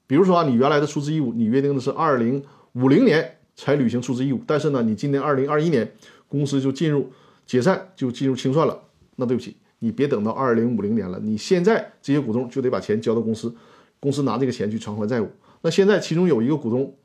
[0.08, 5.92] 比如说啊，你原来的出资义务，你约定的是二零五零年才履行出资义务，但是呢，你今年二零二一年
[6.30, 7.12] 公司就进入
[7.46, 8.82] 解散，就进入清算了。
[9.18, 13.54] 那对不起，你别等到二零五零年了，你现在这些股东就得把钱交到公司，
[14.00, 15.30] 公司拿这个钱去偿还债务。
[15.64, 16.96] 那现在其中有一个股东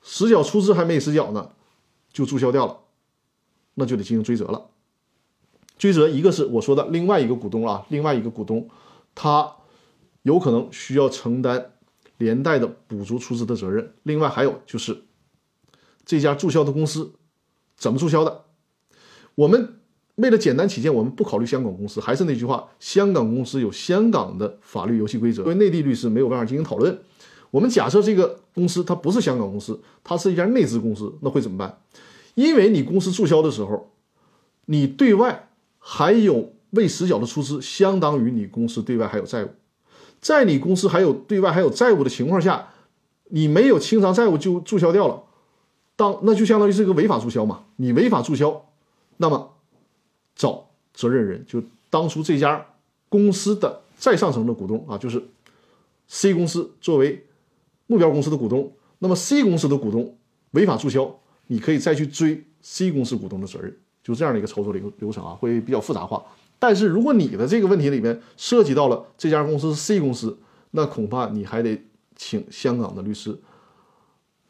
[0.00, 1.50] 实缴出资还没实缴呢，
[2.10, 2.78] 就注销掉了，
[3.74, 4.68] 那就得进行追责了。
[5.76, 8.66] 追责一个是我说的另外一个股东啊，另外一个股东
[9.14, 9.56] 他
[10.22, 11.72] 有可能需要承担。
[12.20, 13.94] 连带的补足出资的责任。
[14.02, 15.04] 另外还有就是
[16.04, 17.14] 这家注销的公司
[17.78, 18.44] 怎么注销的？
[19.36, 19.80] 我们
[20.16, 21.98] 为了简单起见，我们不考虑香港公司。
[21.98, 27.00] 还是那句话，香港公司有香港的法律游戏规则，因为内地律师没有办法进行讨论。
[27.50, 31.80] 我们假设这个公司它不是香港公司，它是一家内资公司，那会怎么办？
[32.34, 33.94] 因为你公司注销的时候，
[34.66, 35.48] 你对外
[35.78, 39.48] 还有未实缴的出资，相当于你公司对外还有债务。
[40.20, 42.68] 在你公司还有对外还有债务的情况下，
[43.30, 45.22] 你没有清偿债务就注销掉了，
[45.96, 47.64] 当那就相当于是一个违法注销嘛。
[47.76, 48.66] 你违法注销，
[49.16, 49.54] 那么
[50.36, 52.66] 找责任人，就当初这家
[53.08, 55.22] 公司的再上层的股东啊，就是
[56.08, 57.26] C 公司作为
[57.86, 60.16] 目标公司的股东，那么 C 公司的股东
[60.50, 66.22] 违法注销，你可以再去追 C 公司股东的责任，就这样的一个操作流流程啊，会比较复杂化。
[66.60, 70.38] 但是如果你的这个问题里面涉及到了这家公司是 C 公司，
[70.72, 71.82] 那恐怕你还得
[72.14, 73.36] 请香港的律师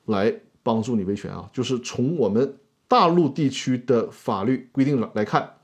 [0.06, 1.48] 来帮助你维权啊。
[1.52, 2.58] 就是从我们
[2.88, 5.54] 大陆地区的法律规定来看，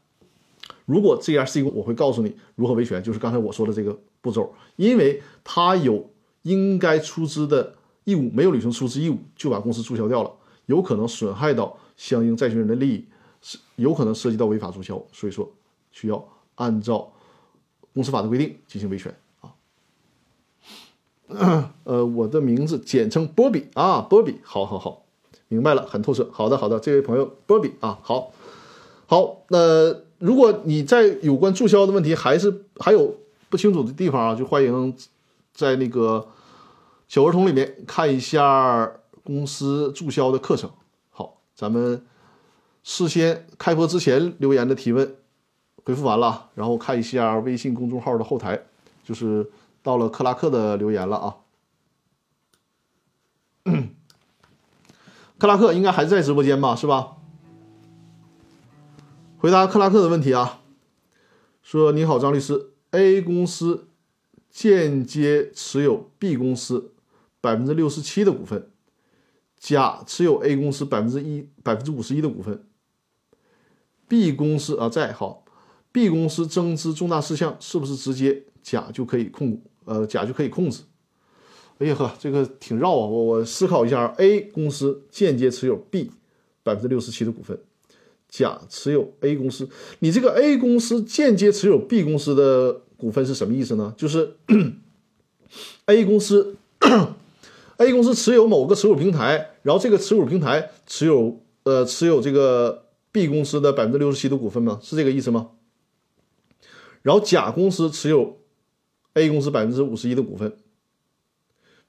[0.85, 6.09] 如果这家 C 公，我会告诉你如何维权，就是刚才我说的这个步骤，因为他有
[6.43, 7.75] 应该出资的
[8.05, 10.31] 义务，没有履行出资义务，就把公司注销掉了，
[10.67, 13.05] 有可能损害到相应债权人的利益，
[13.43, 15.53] 是有可能涉及到违法注销，所以说
[15.91, 16.25] 需要。
[16.57, 17.13] 按照
[17.95, 19.55] 公司法的规定进行维权啊。
[21.85, 25.03] 呃，我的名字简称波比啊，波比，好好好，
[25.49, 26.29] 明白了，很透彻。
[26.33, 28.33] 好的，好的，这位朋友波比啊，好，
[29.07, 29.43] 好。
[29.49, 33.17] 那如果你在有关注销的问题还是还有
[33.49, 34.95] 不清楚的地方啊，就欢迎
[35.53, 36.29] 在那个
[37.09, 38.93] 小儿童里面看一下
[39.25, 40.71] 公司注销的课程。
[41.11, 42.05] 好，咱们
[42.85, 45.17] 事先开播之前留言的提问。
[45.87, 48.61] 回复完了，然后看一下微信公众号的后台，
[49.05, 49.49] 就是
[49.85, 51.37] 到了克拉克的留言了啊。
[55.39, 56.75] 克拉克应该还在直播间吧？
[56.75, 57.19] 是吧？
[59.39, 60.61] 回答克拉克的问题啊，
[61.63, 63.87] 说你好，张律师，A 公司
[64.51, 66.95] 间接持有 B 公司
[67.41, 68.69] 百分之六十七的股份，
[69.57, 72.67] 甲持有 A 公司百分之一百分之五十一的股份
[74.09, 75.45] ，B 公司啊在好。
[75.97, 80.83] B 公司增资重大事项是不是直接甲就可以控股呃甲就可以控制？
[81.79, 83.07] 哎呀呵，这个挺绕啊！
[83.07, 86.11] 我我思考一下，A 公司间接持有 B
[86.63, 87.59] 百分之六十七的股份，
[88.29, 89.67] 甲持有 A 公司，
[90.01, 93.95] 你这个 A 公司间接持有 B 公司的股份是什么意思呢？
[93.97, 94.37] 就是
[95.87, 96.57] A 公司
[97.79, 104.79] A 公司持有某个持股平台，然后这个持股平台持有呃持有这个 B 公司的百分之六十七的股份吗？
[104.83, 105.53] 是这个意思吗？
[107.07, 108.37] 然后甲公司持有
[109.15, 110.57] A 公司百分之五十一的股份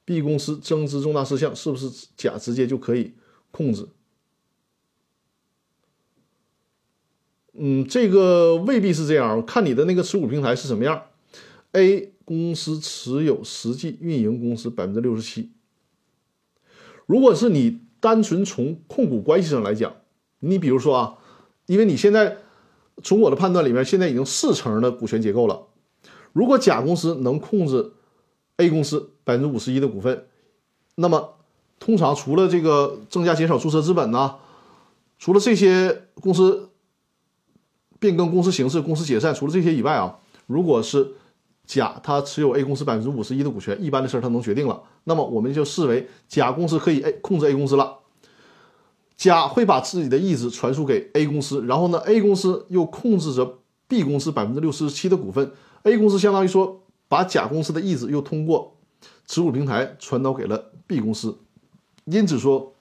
[0.05, 3.15] ，B 公司增资重大事项是不是甲直接就可以
[3.49, 3.87] 控制？
[7.53, 11.05] 嗯，这个未必是这样，看你的那个持股平台是什么样。
[11.71, 15.49] A 公司持有实际运营公司百分之六十七，
[17.07, 19.95] 如果是你单纯从控股关系上来讲，
[20.41, 21.17] 你比如说啊，
[21.65, 22.37] 因为你现在。
[23.03, 25.67] 从我的判断里面，现在已经四成的股权结构了。
[26.33, 27.93] 如果甲公司能控制
[28.57, 30.27] A 公司百分之五十一的股份，
[30.95, 31.35] 那么
[31.79, 34.35] 通常除了这个增加减少注册资本呢，
[35.19, 36.69] 除了这些公司
[37.99, 40.17] 变更公司形式、公司解散，除了这些以外啊，
[40.47, 41.13] 如果是
[41.65, 47.99] 甲他持有 A 公司百分之五十一的股权，一般的事儿他能决定了，那么我们就视为甲公司可以 A 控制 A 公司了。
[49.17, 53.57] 甲会把自己的意志传输给 A 公司，然后呢，A 公司又控制着
[53.87, 55.51] B 公司百分之六十七的股份。
[55.83, 58.77] A 公司相当于说，把甲公司的意志又通过
[59.25, 61.35] 持股平台传导给了 B 公司。
[62.05, 62.75] 因此说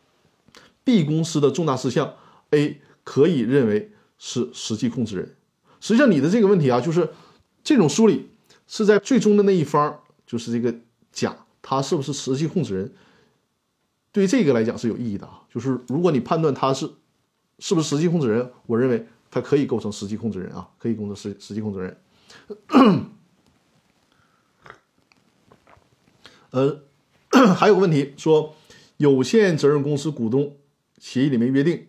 [0.84, 2.14] ，B 公司的重大事项
[2.50, 5.34] ，A 可以认为是实际控制人。
[5.80, 7.08] 实际上，你的这个问题啊，就是
[7.64, 8.28] 这种梳理
[8.66, 10.74] 是在最终的那一方，就是这个
[11.12, 12.92] 甲，他是不是实际控制人？
[14.16, 16.90] 对这个来讲是有意义的啊，就是如果你判断他是
[17.58, 21.98] 是不是实际控制人，我认为它可以构成实际控制人啊，可以构成实实际控制人。
[26.50, 26.80] 呃，
[27.54, 28.54] 还有个问题说，
[28.96, 30.56] 有限责任公司股东
[30.96, 31.88] 协议里面约定，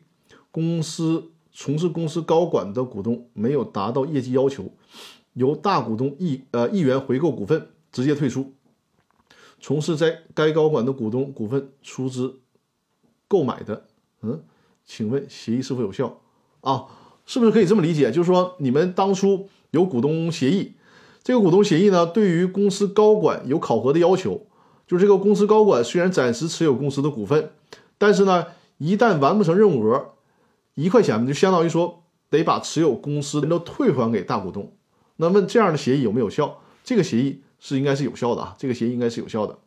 [0.51, 4.69] 公司从事公司高管的股东没有达到业绩要求，
[5.31, 8.53] 由大股东一呃一元回购股份，直接退出。
[9.59, 12.39] 从事在该高管的股东股份出资
[13.27, 13.85] 购买的，
[14.21, 14.43] 嗯，
[14.85, 16.19] 请问协议是否有效
[16.61, 16.85] 啊？
[17.25, 18.09] 是不是可以这么理解？
[18.09, 20.73] 就是说，你们当初有股东协议，
[21.23, 24.47] 这个股东协议呢，对于公司高管有考核的要求，
[24.87, 27.51] 就是这个公司高管虽然暂时持有公司的股份，
[27.97, 28.45] 但是呢，
[28.77, 30.13] 一旦完不成任务额，
[30.75, 34.71] 一块钱就相当于说得把持有公司的都退还给大股东。
[35.17, 36.61] 那么这样的协议有没有效？
[36.83, 37.41] 这个协议。
[37.59, 39.57] 是应该是有效的啊，这个协议应该是有效的。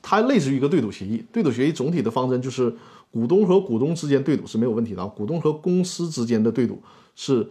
[0.00, 2.74] 它类似于一个对赌协议，对赌协议总体的方针就是
[3.10, 6.82] 股东和股东之间对赌是没有问题的啊，股东和公司之间的对赌
[7.14, 7.46] 是，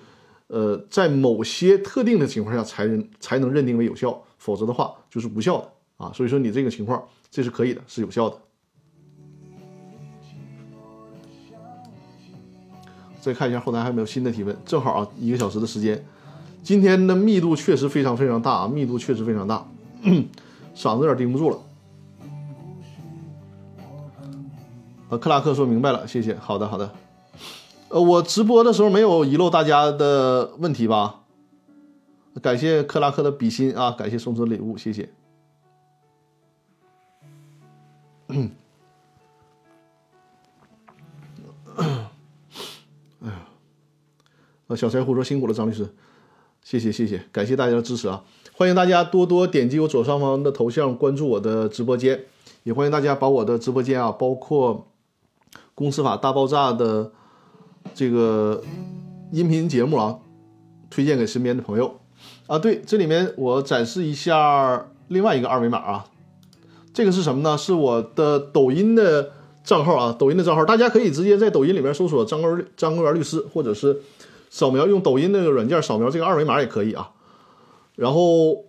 [0.48, 6.12] 呃，在某些特定的情况下才能才能认定为有效，否则的话就是无效的啊。
[6.14, 8.38] 所以说你这个情况这是可以的，是有效的。
[13.22, 16.04] 再看一下后台还有没有新的提问，正好啊一个小时的时间。
[16.64, 19.68] 今天的密度确实非常非常大啊，密度确实非常大，
[20.74, 21.60] 嗓子有点顶不住了。
[25.10, 26.36] 呃，克拉克说明白了，谢谢。
[26.36, 26.92] 好的，好的。
[27.90, 31.20] 呃，我直播的时候没有遗漏大家的问题吧？
[32.42, 35.10] 感谢克拉克的比心啊，感谢送出的礼物，谢谢。
[41.76, 43.46] 哎呀，
[44.68, 45.94] 呃，小柴胡说辛苦了，张律师。
[46.64, 48.24] 谢谢谢谢，感谢大家的支持啊！
[48.54, 52.24] 欢迎大家多多点击我左上方的头像关注我的直播间，
[52.64, 54.88] 也欢迎大家把我的直播间啊，包括
[55.76, 57.12] 《公司法大爆炸》的
[57.94, 58.64] 这个
[59.32, 60.20] 音频节目啊，
[60.90, 62.00] 推荐给身边的朋友
[62.48, 62.58] 啊。
[62.58, 66.06] 对，这里面我展示一下另外一个二维码啊，
[66.94, 67.58] 这个是什么呢？
[67.58, 69.32] 是我的抖音的
[69.66, 74.02] 账号啊，抖音的账号，大家可以直接在抖音里面搜索张根张根源律师，或者是。
[74.54, 77.10] 扫描用抖音那个软件扫描这个二维码也可以啊，
[77.96, 78.66] 然后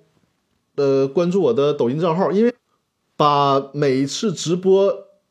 [0.76, 2.54] 呃关注我的抖音账号，因为
[3.18, 4.90] 把每一次直播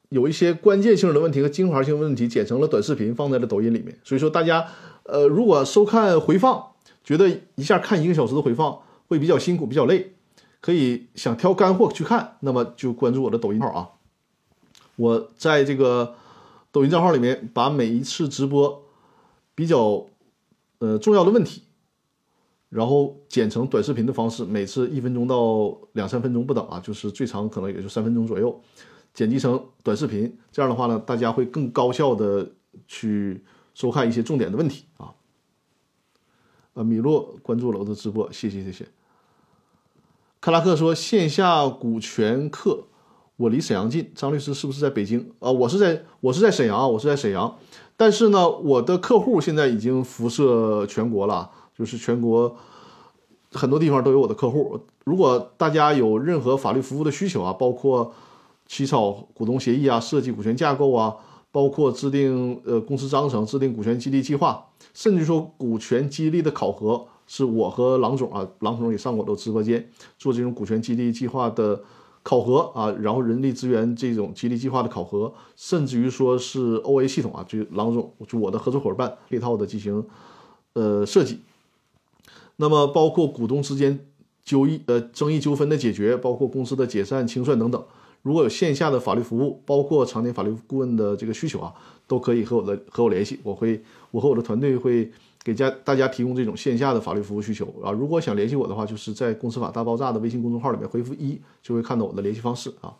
[0.10, 4.68] 有一些关键性的问题和精华性问题剪成了短视频放在了抖音里面，所以说大家
[5.06, 6.64] 呃如果收看回放
[7.04, 8.78] 觉得一下看一个小时的回放
[9.08, 10.14] 会比较辛苦比较累，
[10.62, 13.90] 可以想挑干货去看，那么就关注我的抖音号啊，
[14.98, 16.14] 我在这个
[16.72, 18.84] 抖音账号里面把每一次直播
[19.56, 20.06] 比较。
[20.84, 21.64] 呃，重要的问题，
[22.68, 28.62] 然后剪成短视频的方式，每次一分钟到两三分钟不等啊，就是最长可能也就三分钟左右，
[29.14, 30.38] 剪辑成短视频。
[30.52, 32.52] 这样的话呢，大家会更高效的
[32.86, 35.14] 去收看一些重点的问题啊。
[36.74, 38.86] 呃，米洛关注了我的直播，谢谢谢谢。
[40.42, 42.88] 克拉克说线下股权课，
[43.38, 45.50] 我离沈阳近，张律师是不是在北京啊？
[45.50, 47.58] 我是在，我是在沈阳啊，我是在沈阳。
[47.96, 52.56] 但是呢，我的客户现在已经辐射全国了，就是全国
[53.52, 54.80] 很多地方都有我的客户。
[55.06, 58.12] 如果大家有任何法律服务的需求啊，包括
[58.68, 61.16] 起草股东协议啊、设计股权架构啊，
[61.52, 69.88] 包括制定呃公司章程、制定股权激励计划，甚至说股权激励的考核，是我和郎总啊，郎总也上过我的直播间
[70.18, 71.82] 做这种股权激励计划的。
[72.24, 80.06] 考核啊，然后人力资源这种激励计划的考核，甚至于说是 O A 系统啊，就郎总就我的合作伙伴配套的进行
[80.72, 81.40] 呃设计。
[82.56, 84.00] 那么包括股东之间
[84.46, 87.84] 纠议呃争议纠纷的解决，包括公司的解散清算等等，
[88.22, 91.74] 如果有线下的法律服务，包括常年法律顾问的这个需求啊，
[92.08, 95.12] 都可以和我的和我联系，我会我和我的团队会。
[95.44, 102.96] 给家大家提供这种线下的法律服务需求啊，如果想联系我的话，就是在《公司法大爆炸》的微信公众号里面回复一，就会看到我的联系方式啊。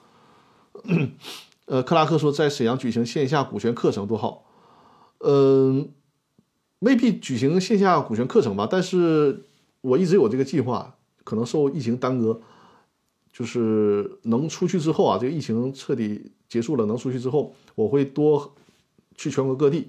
[1.66, 4.44] 呃，克拉克说在沈阳举行线下股权课程多好，
[5.20, 5.90] 嗯，
[6.80, 9.46] 未必举行线下股权课程吧，但是
[9.80, 12.42] 我一直有这个计划，可能受疫情耽搁，
[13.32, 18.54] 就是能出去之后啊，这个疫情彻底结束了，能出去之后，我会多
[19.16, 19.88] 去全国各地。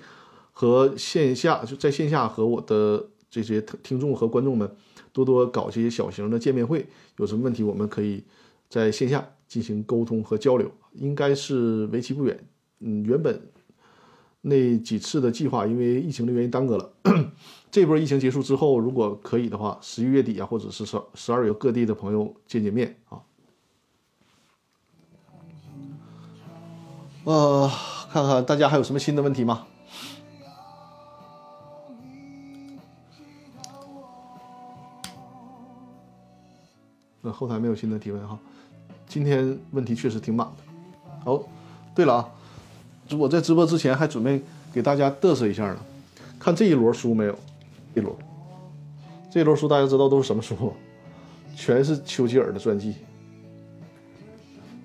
[0.54, 4.74] 和线下就在线下和我的这些听众和观众们
[5.12, 6.86] 多多搞这些小型的见面会，
[7.18, 8.22] 有什么问题我们可以
[8.70, 12.46] 在线下进行沟通和交流，应该是为期不远。
[12.78, 13.40] 嗯，原本
[14.42, 16.92] 那几次的计划因为疫情的原因耽搁了，
[17.70, 23.22] 这波疫情结束之后，如果可以的话，十一月底啊，或者是十十二月各地的朋友见见面啊。
[27.24, 27.70] 呃，
[28.12, 29.66] 看看大家还有什么新的问题吗？
[37.24, 38.38] 那后台没有新的提问哈。
[39.08, 41.32] 今天问题确实挺满的。
[41.32, 41.42] 哦，
[41.94, 42.28] 对了啊，
[43.16, 45.78] 我在直播之前还准备给大家嘚瑟一下呢。
[46.38, 47.38] 看这一摞书没有？
[47.94, 48.14] 一摞，
[49.32, 50.72] 这一摞书大家知道都是什么书吗？
[51.56, 52.94] 全是丘吉尔的传记。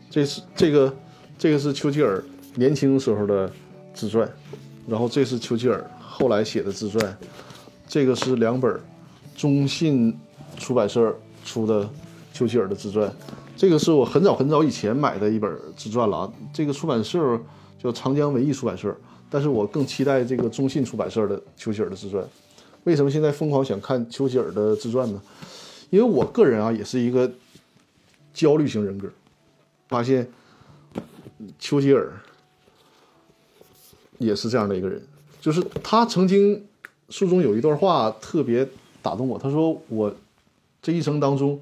[0.10, 0.96] 这是这个
[1.38, 2.24] 这个是丘吉尔
[2.56, 3.52] 年轻时候的
[3.94, 4.30] 自传，
[4.88, 7.18] 然后这是丘吉尔后来写的自传，
[7.88, 8.80] 这个是两本
[9.36, 10.18] 中信
[10.58, 11.14] 出版社
[11.44, 11.90] 出的
[12.40, 13.14] 丘吉尔的自传，
[13.58, 16.34] 这个是我很早很早以前买的一本自传了啊。
[16.54, 17.38] 这个出版社
[17.78, 18.96] 叫长江文艺出版社，
[19.30, 22.26] 但是我更期待这个中信出版社的丘吉尔的自传。
[22.86, 25.22] 为什么现在疯狂想看丘吉尔的自传呢？
[25.90, 27.30] 因为我个人啊也是一个
[28.34, 29.10] 焦虑型人格。
[29.90, 30.26] 发现
[31.58, 32.14] 丘吉尔
[34.18, 35.06] 也是这样的一个人，
[35.42, 36.66] 就是他曾经
[37.10, 38.66] 书中有一段话特别
[39.02, 39.38] 打动我。
[39.38, 40.16] 他说：“我
[40.82, 41.60] 这一生当中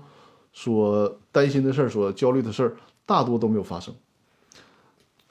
[0.57, 3.93] 所担心的事儿、所焦虑的事儿，大多都没有发生。”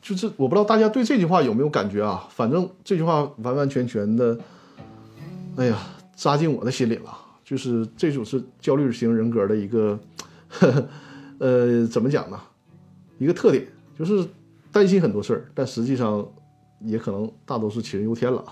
[0.00, 2.28] 就是我不知道大家对这句话有没有感觉啊？
[2.30, 4.38] 反正这句话完完全全的，
[5.56, 5.76] 哎呀，
[6.14, 7.10] 扎进我的心里了。
[7.44, 9.98] 就是这种是焦虑型人格的一个，
[10.48, 10.88] 呵呵
[11.40, 12.40] 呃，怎么讲呢？
[13.18, 13.66] 一个特点
[13.98, 14.24] 就是
[14.70, 16.24] 担心很多事儿，但实际上
[16.80, 18.44] 也可能大多数杞人忧天了。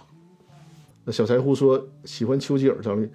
[1.04, 3.08] 那小财胡说喜欢丘吉尔张律，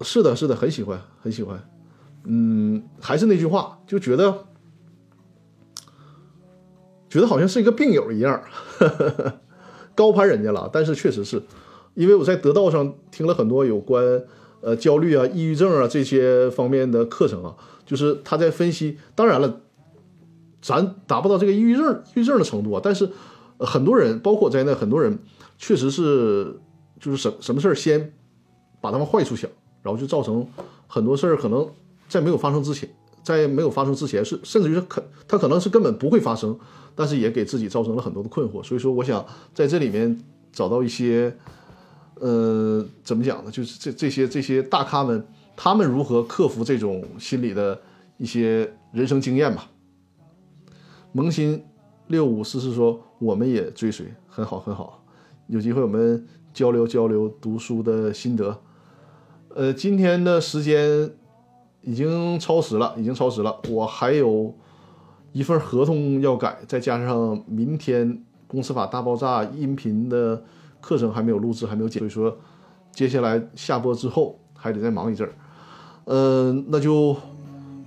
[0.00, 1.68] 是的，是的，很喜欢，很喜欢。
[2.24, 4.46] 嗯，还是那句话，就觉得
[7.08, 8.42] 觉得好像是一个病友一样，
[9.94, 10.68] 高攀人家了。
[10.72, 11.42] 但是确实是
[11.94, 14.22] 因为我在得道上听了很多有关
[14.60, 17.56] 呃焦虑啊、抑郁症啊这些方面的课程啊。
[17.86, 19.62] 就是他在分析，当然了，
[20.60, 22.80] 咱达不到这个抑郁症、抑郁症的程度啊。
[22.84, 23.08] 但是，
[23.60, 25.18] 很多人，包括在内，很多人
[25.56, 26.60] 确实是，
[27.00, 28.12] 就是什什么事儿先
[28.82, 29.50] 把他们坏处想，
[29.82, 30.46] 然后就造成
[30.86, 31.68] 很多事儿可能
[32.08, 32.88] 在没有发生之前，
[33.22, 36.58] 在没有发生之前是，甚至于可他可能是根本不会发生，
[36.94, 38.62] 但是也给自己造成了很多的困惑。
[38.62, 39.24] 所以说，我想
[39.54, 40.18] 在这里面
[40.52, 41.36] 找到一些，
[42.14, 43.50] 呃，怎么讲呢？
[43.50, 45.26] 就是这这些这些大咖们。
[45.60, 47.76] 他们如何克服这种心理的
[48.16, 49.68] 一些人生经验吧？
[51.10, 51.60] 萌新
[52.06, 55.02] 六五四四说：“我们也追随，很好很好，
[55.48, 56.24] 有机会我们
[56.54, 58.56] 交流交流读书的心得。”
[59.54, 61.10] 呃，今天的时间
[61.82, 64.54] 已经超时了，已经超时了，我还有
[65.32, 70.42] 一份合同要改，再加上明天公司法大爆炸音频的
[70.80, 72.36] 课程还没有录制，还没有剪，所以说
[72.92, 75.32] 接下来下播之后还得再忙一阵儿。
[76.04, 77.16] 嗯，那就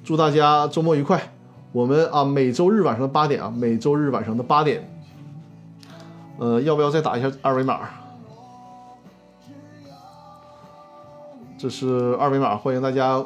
[0.04, 1.34] 祝大家周末愉快。
[1.72, 4.92] 我们啊，每周日晚上的八点啊，每周日晚上的八点，
[6.38, 8.01] 呃，要不要再打一下二维码？
[11.62, 13.24] 这是二维码，欢迎大家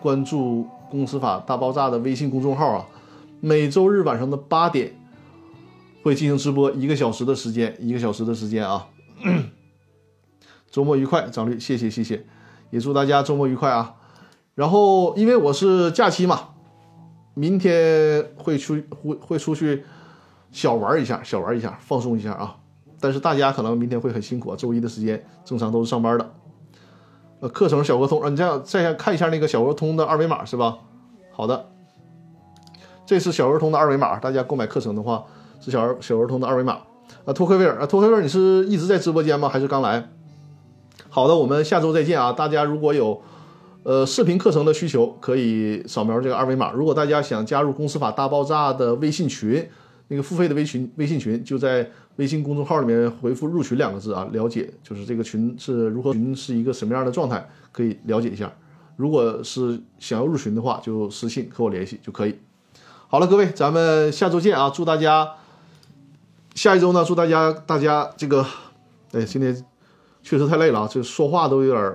[0.00, 2.86] 关注“公司法大爆炸”的微信公众号啊。
[3.40, 4.92] 每周日晚上的八点
[6.04, 8.86] 会进行直播，一个小时的时间，一个小时的时间啊。
[10.70, 12.24] 周末愉快，张律，谢谢谢谢，
[12.70, 13.96] 也祝大家周末愉快啊。
[14.54, 16.50] 然后，因为我是假期嘛，
[17.34, 19.82] 明天会出会会出去
[20.52, 22.58] 小玩一下，小玩一下，放松一下啊。
[23.00, 26.34] 但是大家可能明天会很辛苦啊，周一的时间正常都是上班的。
[27.42, 30.78] 呃，课程小额通，啊你这样再看一下那个小额通的二维码是吧？
[31.32, 31.66] 好的，
[33.04, 35.24] 这是小额通的二维码，大家购买课程的话
[35.60, 36.78] 是小儿小额通的二维码。
[37.24, 39.48] 啊，托克维尔啊，托克维尔，你是一直在直播间吗？
[39.48, 40.08] 还是刚来？
[41.08, 42.32] 好的，我们下周再见啊！
[42.32, 43.20] 大家如果有。
[43.84, 46.70] 呃，视频课程的需求可以扫描这个二维码。
[46.70, 49.68] 如果大家想加入公司法大爆炸的微信群，
[50.06, 58.52] 那个付费的微群微信群就在微信公众号里面回复“入群”两个字啊，了解就是这个群是如何群是一个什么样的状态，可以了解一下。
[58.96, 62.38] 如果是想要入群的话，就私信和我联系就可以。
[63.08, 64.70] 好了，各位，咱们下周见啊！
[64.70, 65.32] 祝大家
[66.54, 68.44] 下一周呢，祝大家大家这个，
[69.12, 69.64] 哎，今天
[70.22, 71.94] 确实太累了啊，这说话都有点。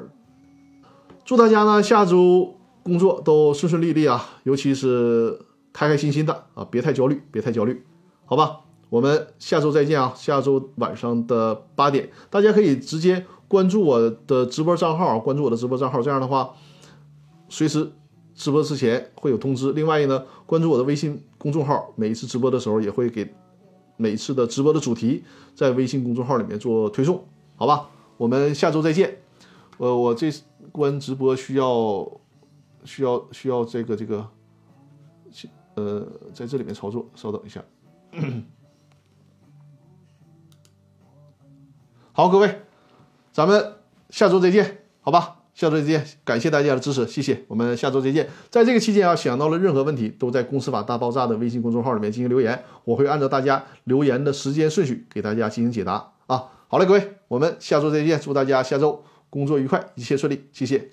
[1.23, 5.39] 祝大家呢下周工作都顺顺利利啊，尤其是
[5.73, 7.83] 开开心心的啊，别太焦虑，别太焦虑，
[8.25, 8.61] 好吧？
[8.89, 10.13] 我们下周再见啊！
[10.15, 16.53] 下周晚上的八点，大家可以直接关注我的直播账号，关注我的直播账号，这样的话，
[17.49, 17.91] 随时
[18.33, 19.71] 直播之前会有通知。
[19.73, 23.33] 另外呢，关注我的微信公众号，每一次直播的时候也会给
[23.97, 25.23] 每一次的直播的主题
[25.55, 27.23] 在微信公众号里面做推送，
[27.55, 27.89] 好吧？
[28.17, 29.17] 我们下周再见。
[29.77, 30.31] 呃，我这。
[30.69, 32.05] 关直播需要
[32.83, 34.27] 需要需要这个这个，
[35.75, 37.63] 呃，在这里面操作，稍等一下。
[42.17, 42.61] 好，各位，
[43.31, 43.75] 咱们
[44.09, 45.35] 下周再见，好吧？
[45.53, 48.27] 下周再见，感谢大家的支持，谢谢，我们下周再见。
[48.49, 56.45] 在这个期间啊，想到了任何问题，都在公司法大爆炸的微信公众号里面进行留言，我会按照大家留言的时间顺序给大家进行解答啊。
[56.67, 60.89] 好嘞，各位，我们下周再见，祝大家下周工作愉快，一切顺利，谢谢。